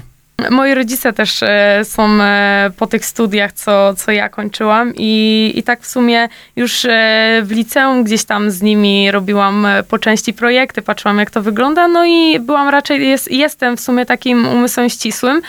Moi 0.50 0.74
rodzice 0.74 1.14
też 1.14 1.44
e, 1.44 1.82
są 1.84 2.22
e, 2.22 2.72
po 2.78 2.88
tych 2.88 3.06
studiach, 3.06 3.54
co, 3.54 3.94
co 3.94 4.12
ja 4.12 4.30
kończyłam 4.30 4.94
i, 4.96 5.54
i 5.56 5.64
tak 5.64 5.82
w 5.82 5.88
sumie 5.88 6.30
już 6.56 6.86
e, 6.86 7.42
w 7.44 7.52
liceum 7.52 8.04
gdzieś 8.04 8.24
tam 8.24 8.52
z 8.52 8.62
nimi 8.62 9.12
robiłam 9.12 9.68
po 9.90 10.00
części 10.00 10.34
projekty, 10.34 10.82
patrzyłam 10.82 11.20
jak 11.20 11.32
to 11.32 11.42
wygląda, 11.42 11.88
no 11.88 12.06
i 12.06 12.40
byłam 12.40 12.70
raczej, 12.70 13.08
jest, 13.08 13.32
jestem 13.32 13.78
w 13.78 13.82
sumie 13.82 14.06
takim 14.06 14.48
umysłem 14.48 14.90
ścisłym. 14.90 15.42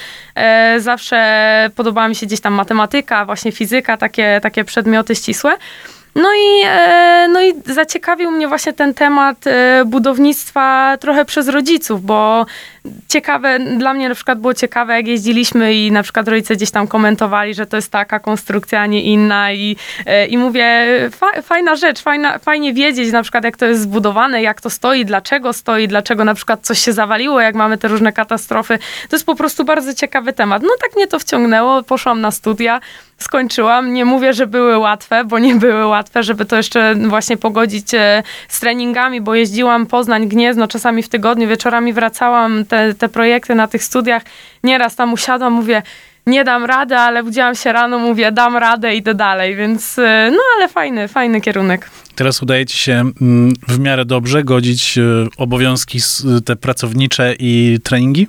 Zawsze 0.79 1.71
podobała 1.75 2.09
mi 2.09 2.15
się 2.15 2.26
gdzieś 2.26 2.41
tam 2.41 2.55
matematyka, 2.55 3.25
właśnie 3.25 3.53
fizyka, 3.53 3.97
takie, 3.97 4.41
takie 4.43 4.65
przedmioty 4.65 5.15
ścisłe. 5.15 5.57
No 6.17 6.29
i, 6.35 6.63
e, 6.65 7.29
no 7.29 7.43
i 7.43 7.55
zaciekawił 7.67 8.31
mnie 8.31 8.49
właśnie 8.49 8.73
ten 8.73 8.95
temat 8.95 9.47
e, 9.47 9.85
budownictwa 9.87 10.97
trochę 11.01 11.25
przez 11.25 11.49
rodziców, 11.49 12.03
bo 12.05 12.47
ciekawe, 13.09 13.59
dla 13.59 13.95
mnie 13.95 14.09
na 14.09 14.15
przykład 14.15 14.41
było 14.41 14.55
ciekawe, 14.55 14.95
jak 14.95 15.07
jeździliśmy 15.07 15.75
i 15.75 15.93
na 15.93 16.03
przykład 16.03 16.29
rodzice 16.29 16.57
gdzieś 16.57 16.71
tam 16.71 16.89
komentowali, 16.89 17.55
że 17.55 17.67
to 17.67 17.77
jest 17.77 17.93
taka 17.93 18.21
konstrukcja, 18.21 18.81
a 18.81 18.87
nie 18.87 19.03
inna 19.03 19.53
i, 19.53 19.77
e, 20.07 20.27
i 20.27 20.39
mówię, 20.39 20.87
fa, 21.11 21.43
fajna 21.43 21.77
rzecz, 21.77 22.03
fajna, 22.03 22.39
fajnie 22.39 22.75
wiedzieć 22.75 23.13
na 23.13 23.23
przykład, 23.23 23.45
jak 23.45 23.57
to 23.57 23.67
jest 23.67 23.83
zbudowane, 23.83 24.43
jak 24.43 24.61
to 24.61 24.71
stoi, 24.71 25.05
dlaczego 25.05 25.53
stoi, 25.53 25.89
dlaczego 25.89 26.25
na 26.25 26.35
przykład 26.35 26.61
coś 26.63 26.79
się 26.79 26.93
zawaliło, 26.93 27.41
jak 27.41 27.55
mamy 27.55 27.79
te 27.79 27.89
różne 27.89 28.13
katastrofy. 28.13 28.79
To 29.09 29.17
jest 29.17 29.27
po 29.27 29.35
prostu 29.35 29.65
bardzo 29.65 29.95
ciekawy 29.95 30.33
temat. 30.33 30.63
No 30.63 30.71
tak 30.81 30.97
mnie 30.97 31.07
to 31.07 31.19
wciągnęło, 31.19 31.83
poszłam 31.83 32.21
na 32.21 32.31
studia, 32.31 32.81
skończyłam. 33.19 33.93
Nie 33.93 34.05
mówię, 34.05 34.33
że 34.33 34.47
były 34.47 34.79
łatwe, 34.79 35.25
bo 35.25 35.39
nie 35.39 35.55
były 35.55 35.87
łatwe, 35.87 36.23
żeby 36.23 36.45
to 36.45 36.57
jeszcze 36.57 36.95
właśnie 36.95 37.37
pogodzić 37.37 37.95
e, 37.95 38.23
z 38.49 38.61
treningami, 38.61 39.21
bo 39.21 39.35
jeździłam 39.35 39.87
Poznań, 39.87 40.29
Gniezno, 40.29 40.69
czasami 40.69 41.02
w 41.02 41.09
tygodniu, 41.09 41.49
wieczorami 41.49 41.93
wracałam 41.93 42.65
te, 42.65 42.95
te 42.95 43.09
projekty 43.09 43.55
na 43.55 43.67
tych 43.67 43.85
studiach. 43.85 44.23
Nieraz 44.65 44.97
tam 44.97 45.13
usiadłam, 45.13 45.52
mówię, 45.52 45.83
nie 46.26 46.45
dam 46.45 46.65
rady, 46.65 46.97
ale 46.97 47.23
budziłam 47.23 47.55
się 47.55 47.73
rano, 47.73 47.99
mówię, 47.99 48.33
dam 48.33 48.57
radę, 48.57 48.95
idę 48.95 49.15
dalej, 49.15 49.57
więc 49.57 49.99
e, 49.99 50.31
no 50.33 50.39
ale 50.57 50.69
fajny, 50.69 51.09
fajny 51.09 51.41
kierunek. 51.41 51.91
Teraz 52.15 52.43
udaje 52.43 52.67
ci 52.67 52.79
się 52.79 52.93
mm, 52.93 53.55
w 53.69 53.79
miarę 53.79 54.05
dobrze 54.05 54.45
godzić 54.45 54.99
e, 54.99 55.02
obowiązki 55.37 55.99
te 56.45 56.57
pracownicze 56.57 57.35
i 57.39 57.79
treningi? 57.83 58.29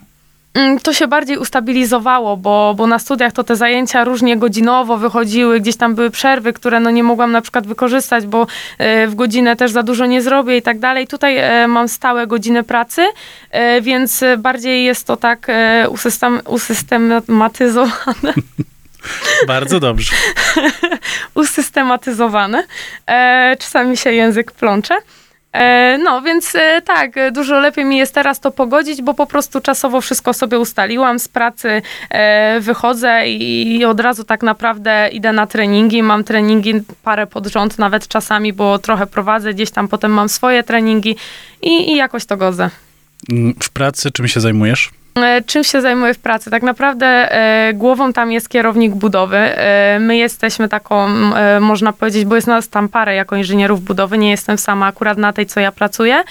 Mm, 0.53 0.79
To 0.79 0.93
się 0.93 1.07
bardziej 1.07 1.38
ustabilizowało, 1.38 2.38
bo, 2.38 2.73
bo 2.77 2.88
na 2.88 2.99
studiach 2.99 3.33
to 3.33 3.43
te 3.43 3.55
zajęcia 3.55 4.03
różnie 4.03 4.38
godzinowo 4.38 4.97
wychodziły, 4.97 5.60
gdzieś 5.60 5.77
tam 5.77 5.95
były 5.95 6.10
przerwy, 6.10 6.53
które 6.53 6.79
no 6.79 6.89
nie 6.91 7.03
mogłam 7.03 7.31
na 7.31 7.41
przykład 7.41 7.67
wykorzystać, 7.67 8.25
bo 8.25 8.47
e, 8.77 9.07
w 9.07 9.15
godzinę 9.15 9.55
też 9.55 9.71
za 9.71 9.83
dużo 9.83 10.05
nie 10.05 10.21
zrobię 10.21 10.57
i 10.57 10.62
tak 10.62 10.79
dalej. 10.79 11.07
Tutaj 11.07 11.38
e, 11.38 11.67
mam 11.67 11.88
stałe 11.88 12.27
godziny 12.27 12.63
pracy, 12.63 13.05
e, 13.51 13.81
więc 13.81 14.23
bardziej 14.38 14.83
jest 14.86 15.07
to 15.07 15.17
tak 15.17 15.47
usystem, 15.89 16.41
usystematyzowane. 16.45 18.33
Bardzo 19.47 19.79
dobrze. 19.79 20.15
usystematyzowane. 21.36 22.63
Czasami 23.60 23.97
się 23.97 24.12
język 24.12 24.51
plącze. 24.51 24.95
E, 25.53 25.97
no, 26.03 26.21
więc 26.21 26.55
e, 26.55 26.81
tak, 26.81 27.17
e, 27.17 27.31
dużo 27.31 27.60
lepiej 27.60 27.86
mi 27.86 27.97
jest 27.97 28.13
teraz 28.13 28.39
to 28.39 28.51
pogodzić, 28.51 29.01
bo 29.01 29.13
po 29.13 29.25
prostu 29.25 29.62
czasowo 29.62 30.01
wszystko 30.01 30.33
sobie 30.33 30.60
ustaliłam. 30.60 31.19
Z 31.19 31.27
pracy 31.27 31.81
wychodzę 32.60 33.27
i 33.27 33.86
od 33.86 33.99
razu 33.99 34.23
tak 34.23 34.43
naprawdę 34.43 35.10
idę 35.12 35.33
na 35.33 35.47
treningi. 35.47 36.03
Mam 36.03 36.23
treningi 36.23 36.73
parę 37.03 37.27
pod 37.27 37.47
rząd, 37.47 37.79
nawet 37.79 38.07
czasami, 38.07 38.53
bo 38.53 38.79
trochę 38.79 39.07
prowadzę 39.07 39.53
gdzieś 39.53 39.71
tam, 39.71 39.88
potem 39.88 40.12
mam 40.12 40.29
swoje 40.29 40.63
treningi 40.63 41.15
i, 41.62 41.91
i 41.91 41.95
jakoś 41.95 42.25
to 42.25 42.38
godzę. 42.38 42.69
Mm, 43.31 43.53
W 43.63 43.69
pracy 43.69 44.12
czym 44.12 44.27
się 44.27 44.39
zajmujesz? 44.39 44.89
E, 45.23 45.41
Czym 45.41 45.63
się 45.63 45.82
zajmuję 45.82 46.13
w 46.13 46.19
pracy? 46.19 46.51
Tak 46.51 46.63
naprawdę 46.63 47.06
e, 47.06 47.73
głową 47.73 48.13
tam 48.13 48.32
jest 48.32 48.49
kierownik 48.49 48.95
budowy. 48.95 49.38
E, 49.38 49.97
my 49.99 50.17
jesteśmy 50.17 50.69
taką, 50.69 51.08
można 51.60 51.93
powiedzieć, 51.93 52.25
bo 52.25 52.36
jest 52.36 52.47
nas 52.47 52.69
tam 52.69 52.89
parę 52.89 53.15
jako 53.15 53.36
inżynierów 53.36 53.82
budowy, 53.82 54.17
nie 54.17 54.32
jestem 54.32 54.58
sama 54.58 54.86
akurat 54.86 55.17
na 55.17 55.34
tej, 55.34 55.45
co 55.45 55.60
ja 55.60 55.71
pracuję, 55.71 56.23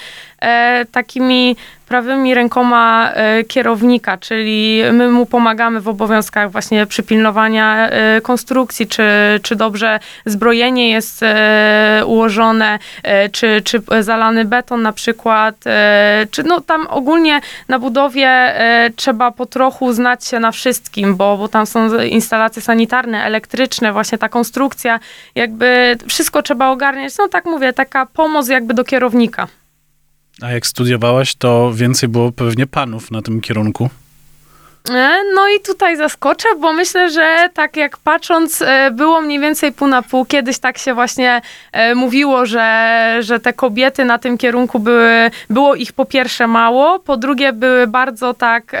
takimi 0.91 1.55
prawymi 1.87 2.33
rękoma 2.33 3.11
e, 3.13 3.43
kierownika, 3.43 4.17
czyli 4.17 4.83
my 4.91 5.09
mu 5.09 5.25
pomagamy 5.25 5.81
w 5.81 5.87
obowiązkach 5.87 6.51
właśnie 6.51 6.85
przypilnowania 6.85 7.89
e, 7.89 8.21
konstrukcji, 8.21 8.87
czy, 8.87 9.03
czy 9.43 9.55
dobrze 9.55 9.99
zbrojenie 10.25 10.89
jest 10.89 11.23
e, 11.23 12.01
ułożone, 12.05 12.79
e, 13.03 13.29
czy, 13.29 13.61
czy 13.61 13.81
zalany 13.99 14.45
beton 14.45 14.81
na 14.81 14.93
przykład, 14.93 15.55
e, 15.65 16.27
czy 16.31 16.43
no 16.43 16.61
tam 16.61 16.87
ogólnie 16.87 17.41
na 17.67 17.79
budowie 17.79 18.27
e, 18.27 18.89
trzeba 18.95 19.31
po 19.31 19.45
trochu 19.45 19.93
znać 19.93 20.25
się 20.25 20.39
na 20.39 20.51
wszystkim, 20.51 21.15
bo, 21.15 21.37
bo 21.37 21.47
tam 21.47 21.65
są 21.65 22.01
instalacje 22.01 22.61
sanitarne, 22.61 23.23
elektryczne, 23.23 23.93
właśnie 23.93 24.17
ta 24.17 24.29
konstrukcja, 24.29 24.99
jakby 25.35 25.97
wszystko 26.07 26.41
trzeba 26.41 26.69
ogarniać. 26.69 27.17
No 27.17 27.27
tak 27.27 27.45
mówię, 27.45 27.73
taka 27.73 28.05
pomoc 28.05 28.47
jakby 28.47 28.73
do 28.73 28.83
kierownika. 28.83 29.47
A 30.41 30.51
jak 30.51 30.67
studiowałaś, 30.67 31.35
to 31.35 31.71
więcej 31.73 32.09
było 32.09 32.31
pewnie 32.31 32.67
panów 32.67 33.11
na 33.11 33.21
tym 33.21 33.41
kierunku. 33.41 33.89
E, 34.89 35.17
No 35.35 35.49
i 35.49 35.59
tutaj 35.61 35.97
zaskoczę, 35.97 36.47
bo 36.59 36.73
myślę, 36.73 37.11
że 37.11 37.49
tak 37.53 37.77
jak 37.77 37.97
patrząc, 37.97 38.61
e, 38.61 38.91
było 38.91 39.21
mniej 39.21 39.39
więcej 39.39 39.71
pół 39.71 39.87
na 39.87 40.01
pół. 40.01 40.25
Kiedyś 40.25 40.59
tak 40.59 40.77
się 40.77 40.93
właśnie 40.93 41.41
e, 41.71 41.95
mówiło, 41.95 42.45
że, 42.45 43.17
że 43.19 43.39
te 43.39 43.53
kobiety 43.53 44.05
na 44.05 44.17
tym 44.19 44.37
kierunku 44.37 44.79
były, 44.79 45.31
było 45.49 45.75
ich 45.75 45.93
po 45.93 46.05
pierwsze 46.05 46.47
mało, 46.47 46.99
po 46.99 47.17
drugie 47.17 47.53
były 47.53 47.87
bardzo 47.87 48.33
tak 48.33 48.71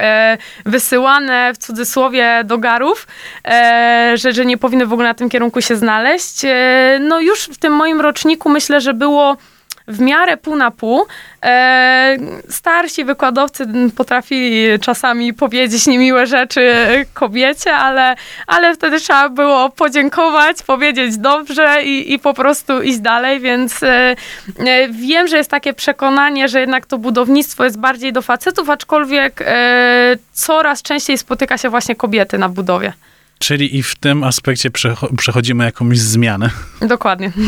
wysyłane 0.65 1.53
w 1.53 1.57
cudzysłowie 1.57 2.41
do 2.45 2.57
garów, 2.57 3.07
że, 4.15 4.31
że 4.33 4.45
nie 4.45 4.57
powinny 4.57 4.85
w 4.85 4.93
ogóle 4.93 5.07
na 5.07 5.13
tym 5.13 5.29
kierunku 5.29 5.61
się 5.61 5.75
znaleźć. 5.75 6.41
No 6.99 7.19
już 7.19 7.39
w 7.43 7.57
tym 7.57 7.73
moim 7.73 8.01
roczniku 8.01 8.49
myślę, 8.49 8.81
że 8.81 8.93
było 8.93 9.37
w 9.87 9.99
miarę 9.99 10.37
pół 10.37 10.55
na 10.55 10.71
pół. 10.71 11.05
E, 11.43 12.17
starsi 12.49 13.05
wykładowcy 13.05 13.67
potrafili 13.95 14.79
czasami 14.79 15.33
powiedzieć 15.33 15.87
niemiłe 15.87 16.27
rzeczy 16.27 16.73
kobiecie, 17.13 17.73
ale, 17.73 18.15
ale 18.47 18.75
wtedy 18.75 18.99
trzeba 18.99 19.29
było 19.29 19.69
podziękować, 19.69 20.63
powiedzieć 20.63 21.17
dobrze 21.17 21.83
i, 21.83 22.13
i 22.13 22.19
po 22.19 22.33
prostu 22.33 22.81
iść 22.81 22.99
dalej, 22.99 23.39
więc 23.39 23.83
e, 23.83 24.15
e, 24.59 24.89
wiem, 24.89 25.27
że 25.27 25.37
jest 25.37 25.51
takie 25.51 25.73
przekonanie, 25.73 26.47
że 26.49 26.59
jednak 26.59 26.85
to 26.85 26.97
budownictwo 26.97 27.63
jest 27.63 27.79
bardziej 27.79 28.13
do 28.13 28.21
facetów, 28.21 28.69
aczkolwiek 28.69 29.41
e, 29.45 30.17
coraz 30.33 30.81
częściej 30.81 31.17
spotyka 31.17 31.57
się 31.57 31.69
właśnie 31.69 31.95
kobiety 31.95 32.37
na 32.37 32.49
budowie. 32.49 32.93
Czyli 33.39 33.77
i 33.77 33.83
w 33.83 33.95
tym 33.95 34.23
aspekcie 34.23 34.69
przecho- 34.69 35.15
przechodzimy 35.17 35.63
jakąś 35.65 35.99
zmianę. 35.99 36.49
Dokładnie. 36.81 37.31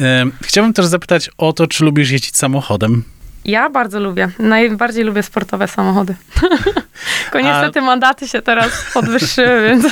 E, 0.00 0.26
Chciałbym 0.42 0.72
też 0.72 0.86
zapytać 0.86 1.30
o 1.38 1.52
to, 1.52 1.66
czy 1.66 1.84
lubisz 1.84 2.10
jeździć 2.10 2.36
samochodem. 2.36 3.04
Ja 3.44 3.70
bardzo 3.70 4.00
lubię. 4.00 4.28
Najbardziej 4.38 5.04
lubię 5.04 5.22
sportowe 5.22 5.68
samochody. 5.68 6.14
Tylko 7.22 7.40
niestety 7.40 7.80
mandaty 7.80 8.28
się 8.28 8.42
teraz 8.42 8.70
podwyższyły, 8.94 9.62
więc... 9.68 9.84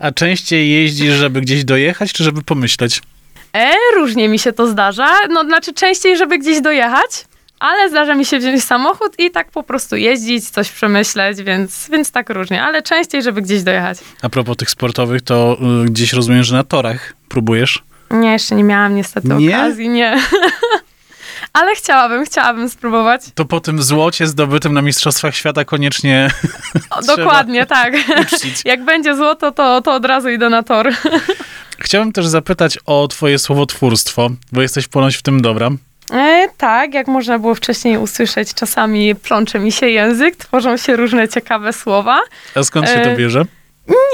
A 0.00 0.12
częściej 0.12 0.70
jeździsz, 0.70 1.14
żeby 1.14 1.40
gdzieś 1.40 1.64
dojechać, 1.64 2.12
czy 2.12 2.24
żeby 2.24 2.42
pomyśleć? 2.42 3.02
E, 3.56 3.72
różnie 3.96 4.28
mi 4.28 4.38
się 4.38 4.52
to 4.52 4.66
zdarza. 4.66 5.08
No, 5.30 5.44
znaczy 5.44 5.74
częściej, 5.74 6.16
żeby 6.16 6.38
gdzieś 6.38 6.60
dojechać, 6.60 7.24
ale 7.60 7.90
zdarza 7.90 8.14
mi 8.14 8.24
się 8.24 8.38
wziąć 8.38 8.64
samochód 8.64 9.12
i 9.18 9.30
tak 9.30 9.50
po 9.50 9.62
prostu 9.62 9.96
jeździć, 9.96 10.50
coś 10.50 10.70
przemyśleć, 10.70 11.42
więc, 11.42 11.88
więc 11.92 12.10
tak 12.10 12.30
różnie. 12.30 12.62
Ale 12.62 12.82
częściej, 12.82 13.22
żeby 13.22 13.42
gdzieś 13.42 13.62
dojechać. 13.62 13.98
A 14.22 14.28
propos 14.28 14.56
tych 14.56 14.70
sportowych, 14.70 15.22
to 15.22 15.58
y, 15.84 15.90
gdzieś 15.90 16.12
rozumiem, 16.12 16.42
że 16.42 16.56
na 16.56 16.64
torach 16.64 17.14
próbujesz. 17.28 17.82
Nie, 18.10 18.32
jeszcze 18.32 18.54
nie 18.54 18.64
miałam 18.64 18.94
niestety 18.94 19.28
Nie? 19.28 19.56
okazji, 19.58 19.88
nie. 19.88 20.20
ale 21.52 21.74
chciałabym, 21.74 22.24
chciałabym 22.24 22.68
spróbować. 22.68 23.22
To 23.34 23.44
po 23.44 23.60
tym 23.60 23.82
złocie 23.82 24.26
zdobytym 24.26 24.74
na 24.74 24.82
Mistrzostwach 24.82 25.34
Świata 25.36 25.64
koniecznie 25.64 26.30
O, 26.90 27.02
dokładnie, 27.02 27.66
tak. 27.66 27.94
uczcić. 28.20 28.60
Jak 28.64 28.84
będzie 28.84 29.16
złoto, 29.16 29.52
to, 29.52 29.82
to 29.82 29.94
od 29.94 30.04
razu 30.04 30.28
idę 30.28 30.48
na 30.50 30.62
tor. 30.62 30.92
Chciałbym 31.78 32.12
też 32.12 32.26
zapytać 32.26 32.78
o 32.86 33.08
twoje 33.08 33.38
słowotwórstwo, 33.38 34.30
bo 34.52 34.62
jesteś 34.62 34.88
ponoć 34.88 35.16
w 35.16 35.22
tym 35.22 35.42
dobra. 35.42 35.70
E, 36.12 36.48
tak, 36.56 36.94
jak 36.94 37.08
można 37.08 37.38
było 37.38 37.54
wcześniej 37.54 37.98
usłyszeć, 37.98 38.54
czasami 38.54 39.14
plącze 39.14 39.58
mi 39.58 39.72
się 39.72 39.88
język, 39.88 40.36
tworzą 40.36 40.76
się 40.76 40.96
różne 40.96 41.28
ciekawe 41.28 41.72
słowa. 41.72 42.20
A 42.54 42.62
skąd 42.62 42.88
się 42.88 42.94
to 42.94 43.10
E, 43.10 43.16
bierze? 43.16 43.44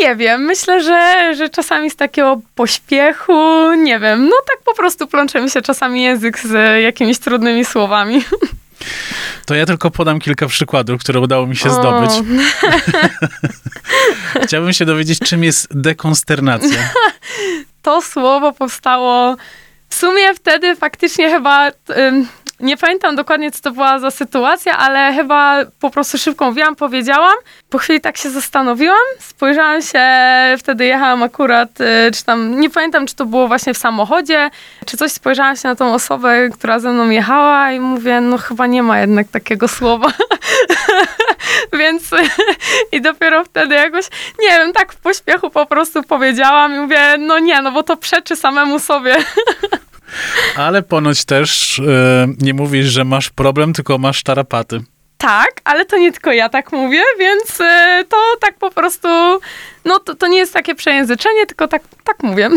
Nie 0.00 0.16
wiem, 0.16 0.42
myślę, 0.42 0.82
że, 0.82 1.32
że 1.36 1.48
czasami 1.48 1.90
z 1.90 1.96
takiego 1.96 2.40
pośpiechu, 2.54 3.72
nie 3.74 4.00
wiem, 4.00 4.28
no 4.28 4.36
tak 4.46 4.56
po 4.64 4.74
prostu 4.74 5.06
plącze 5.06 5.40
mi 5.40 5.50
się 5.50 5.62
czasami 5.62 6.02
język 6.02 6.38
z 6.38 6.82
jakimiś 6.82 7.18
trudnymi 7.18 7.64
słowami. 7.64 8.24
To 9.46 9.54
ja 9.54 9.66
tylko 9.66 9.90
podam 9.90 10.18
kilka 10.18 10.46
przykładów, 10.46 11.00
które 11.00 11.20
udało 11.20 11.46
mi 11.46 11.56
się 11.56 11.70
zdobyć. 11.70 12.10
O, 12.10 12.22
Chciałbym 14.46 14.72
się 14.72 14.84
dowiedzieć, 14.84 15.18
czym 15.18 15.44
jest 15.44 15.68
dekonsternacja. 15.70 16.78
to 17.82 18.02
słowo 18.02 18.52
powstało 18.52 19.36
w 19.88 19.94
sumie 19.94 20.34
wtedy 20.34 20.76
faktycznie 20.76 21.30
chyba. 21.30 21.70
Ym, 21.96 22.26
nie 22.62 22.76
pamiętam 22.76 23.16
dokładnie, 23.16 23.50
co 23.50 23.60
to 23.62 23.70
była 23.70 23.98
za 23.98 24.10
sytuacja, 24.10 24.78
ale 24.78 25.12
chyba 25.14 25.58
po 25.80 25.90
prostu 25.90 26.18
szybko 26.18 26.44
mówiłam, 26.44 26.76
powiedziałam. 26.76 27.34
Po 27.70 27.78
chwili 27.78 28.00
tak 28.00 28.16
się 28.16 28.30
zastanowiłam, 28.30 28.96
spojrzałam 29.20 29.82
się, 29.82 30.00
wtedy 30.58 30.84
jechałam 30.84 31.22
akurat, 31.22 31.80
y, 31.80 32.10
czy 32.14 32.24
tam, 32.24 32.60
nie 32.60 32.70
pamiętam, 32.70 33.06
czy 33.06 33.14
to 33.14 33.26
było 33.26 33.48
właśnie 33.48 33.74
w 33.74 33.78
samochodzie, 33.78 34.50
czy 34.86 34.96
coś, 34.96 35.12
spojrzałam 35.12 35.56
się 35.56 35.68
na 35.68 35.74
tą 35.74 35.94
osobę, 35.94 36.48
która 36.54 36.78
ze 36.78 36.92
mną 36.92 37.10
jechała 37.10 37.72
i 37.72 37.80
mówię, 37.80 38.20
no 38.20 38.38
chyba 38.38 38.66
nie 38.66 38.82
ma 38.82 39.00
jednak 39.00 39.28
takiego 39.28 39.68
słowa. 39.68 40.12
Więc 41.78 42.02
i 42.92 43.00
dopiero 43.00 43.44
wtedy 43.44 43.74
jakoś, 43.74 44.04
nie 44.40 44.48
wiem, 44.48 44.72
tak 44.72 44.92
w 44.92 44.96
pośpiechu 44.96 45.50
po 45.50 45.66
prostu 45.66 46.02
powiedziałam 46.02 46.74
i 46.74 46.78
mówię, 46.78 47.16
no 47.18 47.38
nie, 47.38 47.62
no 47.62 47.72
bo 47.72 47.82
to 47.82 47.96
przeczy 47.96 48.36
samemu 48.36 48.78
sobie. 48.78 49.16
Ale 50.56 50.82
ponoć 50.82 51.24
też 51.24 51.78
e, 51.78 52.26
nie 52.38 52.54
mówisz, 52.54 52.86
że 52.86 53.04
masz 53.04 53.30
problem, 53.30 53.72
tylko 53.72 53.98
masz 53.98 54.22
tarapaty. 54.22 54.80
Tak, 55.22 55.60
ale 55.64 55.84
to 55.84 55.98
nie 55.98 56.12
tylko 56.12 56.32
ja 56.32 56.48
tak 56.48 56.72
mówię, 56.72 57.02
więc 57.18 57.60
y, 57.60 58.04
to 58.08 58.16
tak 58.40 58.54
po 58.58 58.70
prostu, 58.70 59.08
no 59.84 59.98
to, 59.98 60.14
to 60.14 60.26
nie 60.26 60.38
jest 60.38 60.52
takie 60.52 60.74
przejęzyczenie, 60.74 61.46
tylko 61.46 61.68
tak, 61.68 61.82
tak 62.04 62.22
mówię. 62.22 62.50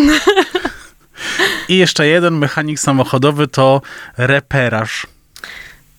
I 1.69 1.77
jeszcze 1.77 2.07
jeden 2.07 2.37
mechanik 2.37 2.79
samochodowy 2.79 3.47
to 3.47 3.81
reperaż. 4.17 5.07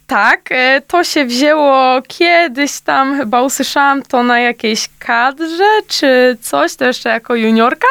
Tak, 0.06 0.52
y, 0.52 0.82
to 0.86 1.04
się 1.04 1.24
wzięło 1.24 2.02
kiedyś 2.08 2.80
tam, 2.80 3.16
chyba 3.18 3.42
usłyszałam 3.42 4.02
to 4.02 4.22
na 4.22 4.40
jakiejś 4.40 4.88
kadrze 4.98 5.80
czy 5.88 6.36
coś, 6.40 6.76
to 6.76 6.84
jeszcze 6.84 7.08
jako 7.08 7.34
juniorka. 7.34 7.88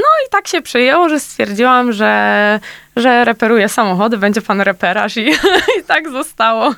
No 0.00 0.26
i 0.26 0.30
tak 0.30 0.48
się 0.48 0.62
przyjęło, 0.62 1.08
że 1.08 1.20
stwierdziłam, 1.20 1.92
że, 1.92 2.60
że 2.96 3.24
reperuję 3.24 3.68
samochody, 3.68 4.18
będzie 4.18 4.42
pan 4.42 4.60
reperaż 4.60 5.16
i, 5.16 5.30
i 5.80 5.84
tak 5.86 6.10
zostało. 6.10 6.74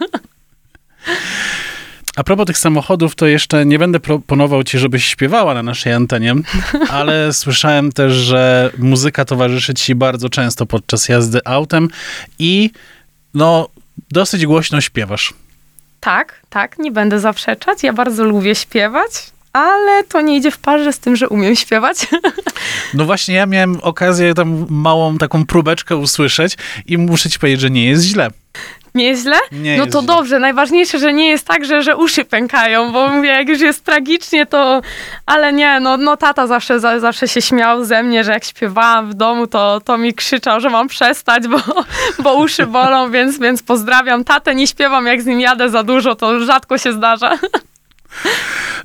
A 2.17 2.25
propos 2.25 2.47
tych 2.47 2.59
samochodów, 2.59 3.15
to 3.15 3.27
jeszcze 3.27 3.67
nie 3.67 3.79
będę 3.79 4.01
proponował 4.01 4.65
ci, 4.65 4.79
żebyś 4.79 5.05
śpiewała 5.05 5.55
na 5.55 5.63
naszej 5.63 5.93
antenie, 5.93 6.35
ale 6.91 7.33
słyszałem 7.33 7.93
też, 7.93 8.13
że 8.13 8.71
muzyka 8.79 9.25
towarzyszy 9.25 9.75
ci 9.75 9.95
bardzo 9.95 10.29
często 10.29 10.67
podczas 10.67 11.09
jazdy 11.09 11.41
autem 11.45 11.89
i 12.39 12.71
no 13.35 13.69
dosyć 14.11 14.47
głośno 14.47 14.81
śpiewasz. 14.81 15.35
Tak, 16.01 16.41
tak, 16.51 16.79
nie 16.79 16.91
będę 16.91 17.21
zaprzeczać. 17.21 17.83
Ja 17.83 17.93
bardzo 17.93 18.25
lubię 18.25 18.55
śpiewać, 18.55 19.11
ale 19.53 20.05
to 20.05 20.21
nie 20.21 20.37
idzie 20.37 20.51
w 20.51 20.59
parze 20.59 20.93
z 20.93 20.99
tym, 20.99 21.17
że 21.17 21.29
umiem 21.29 21.57
śpiewać. 21.57 21.99
No 22.95 23.05
właśnie, 23.05 23.35
ja 23.35 23.47
miałem 23.47 23.79
okazję 23.83 24.35
tam 24.35 24.67
małą 24.71 25.19
taką 25.19 25.47
próbeczkę 25.47 25.97
usłyszeć 25.97 26.57
i 26.87 26.99
muszę 26.99 27.31
ci 27.31 27.39
powiedzieć, 27.39 27.61
że 27.61 27.71
nie 27.71 27.85
jest 27.85 28.05
źle. 28.05 28.31
Nie 28.95 29.05
jest 29.05 29.23
źle? 29.23 29.37
Nie 29.53 29.77
no 29.77 29.85
jest 29.85 29.93
to 29.93 30.03
źle. 30.03 30.07
dobrze. 30.07 30.39
Najważniejsze, 30.39 30.99
że 30.99 31.13
nie 31.13 31.31
jest 31.31 31.47
tak, 31.47 31.65
że, 31.65 31.83
że 31.83 31.97
uszy 31.97 32.25
pękają, 32.25 32.93
bo 32.93 33.09
mówię, 33.09 33.29
jak 33.29 33.49
już 33.49 33.61
jest 33.61 33.85
tragicznie, 33.85 34.47
to... 34.47 34.83
Ale 35.27 35.53
nie, 35.53 35.81
no, 35.81 35.97
no 35.97 36.17
tata 36.17 36.47
zawsze, 36.47 36.81
za, 36.81 37.01
zawsze 37.01 37.29
się 37.29 37.43
śmiał 37.43 37.85
ze 37.85 38.03
mnie, 38.03 38.25
że 38.25 38.33
jak 38.33 38.45
śpiewałam 38.45 39.11
w 39.11 39.15
domu, 39.15 39.47
to, 39.47 39.81
to 39.81 39.99
mi 39.99 40.15
krzyczał, 40.15 40.61
że 40.61 40.71
mam 40.71 40.89
przestać, 40.89 41.49
bo, 41.49 41.59
bo 42.19 42.35
uszy 42.35 42.67
bolą, 42.67 43.11
więc, 43.11 43.39
więc 43.39 43.63
pozdrawiam 43.63 44.25
tatę. 44.25 44.55
Nie 44.55 44.67
śpiewam, 44.67 45.07
jak 45.07 45.23
z 45.23 45.27
nim 45.27 45.41
jadę 45.41 45.71
za 45.71 45.83
dużo, 45.83 46.15
to 46.15 46.45
rzadko 46.45 46.79
się 46.79 46.93
zdarza. 46.93 47.39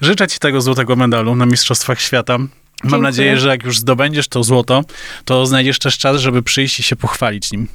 Życzę 0.02 0.28
ci 0.28 0.40
tego 0.40 0.62
złotego 0.62 0.96
medalu 0.96 1.36
na 1.36 1.46
Mistrzostwach 1.46 2.02
Świata. 2.02 2.38
Mam 2.38 2.50
Dziękuję. 2.84 3.02
nadzieję, 3.02 3.38
że 3.38 3.50
jak 3.50 3.64
już 3.64 3.80
zdobędziesz 3.80 4.28
to 4.28 4.44
złoto, 4.44 4.84
to 5.26 5.46
znajdziesz 5.46 5.80
też 5.80 5.98
czas, 5.98 6.22
żeby 6.22 6.44
przyjść 6.44 6.80
i 6.80 6.84
się 6.84 6.96
pochwalić 6.96 7.52
nim. 7.52 7.68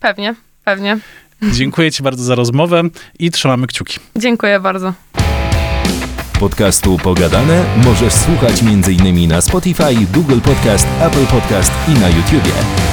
Pewnie, 0.00 0.34
pewnie. 0.64 0.98
Dziękuję 1.42 1.92
ci 1.92 2.02
bardzo 2.02 2.24
za 2.24 2.34
rozmowę 2.34 2.82
i 3.18 3.30
trzymamy 3.30 3.66
kciuki. 3.66 3.98
Dziękuję 4.16 4.60
bardzo. 4.60 4.92
Podcastu 6.40 6.98
Pogadane 6.98 7.64
możesz 7.84 8.12
słuchać 8.12 8.62
m.in. 8.62 9.28
na 9.28 9.40
Spotify, 9.40 9.94
Google 10.14 10.40
Podcast, 10.40 10.86
Apple 11.00 11.26
Podcast 11.26 11.72
i 11.88 12.00
na 12.00 12.08
YouTubie. 12.08 12.87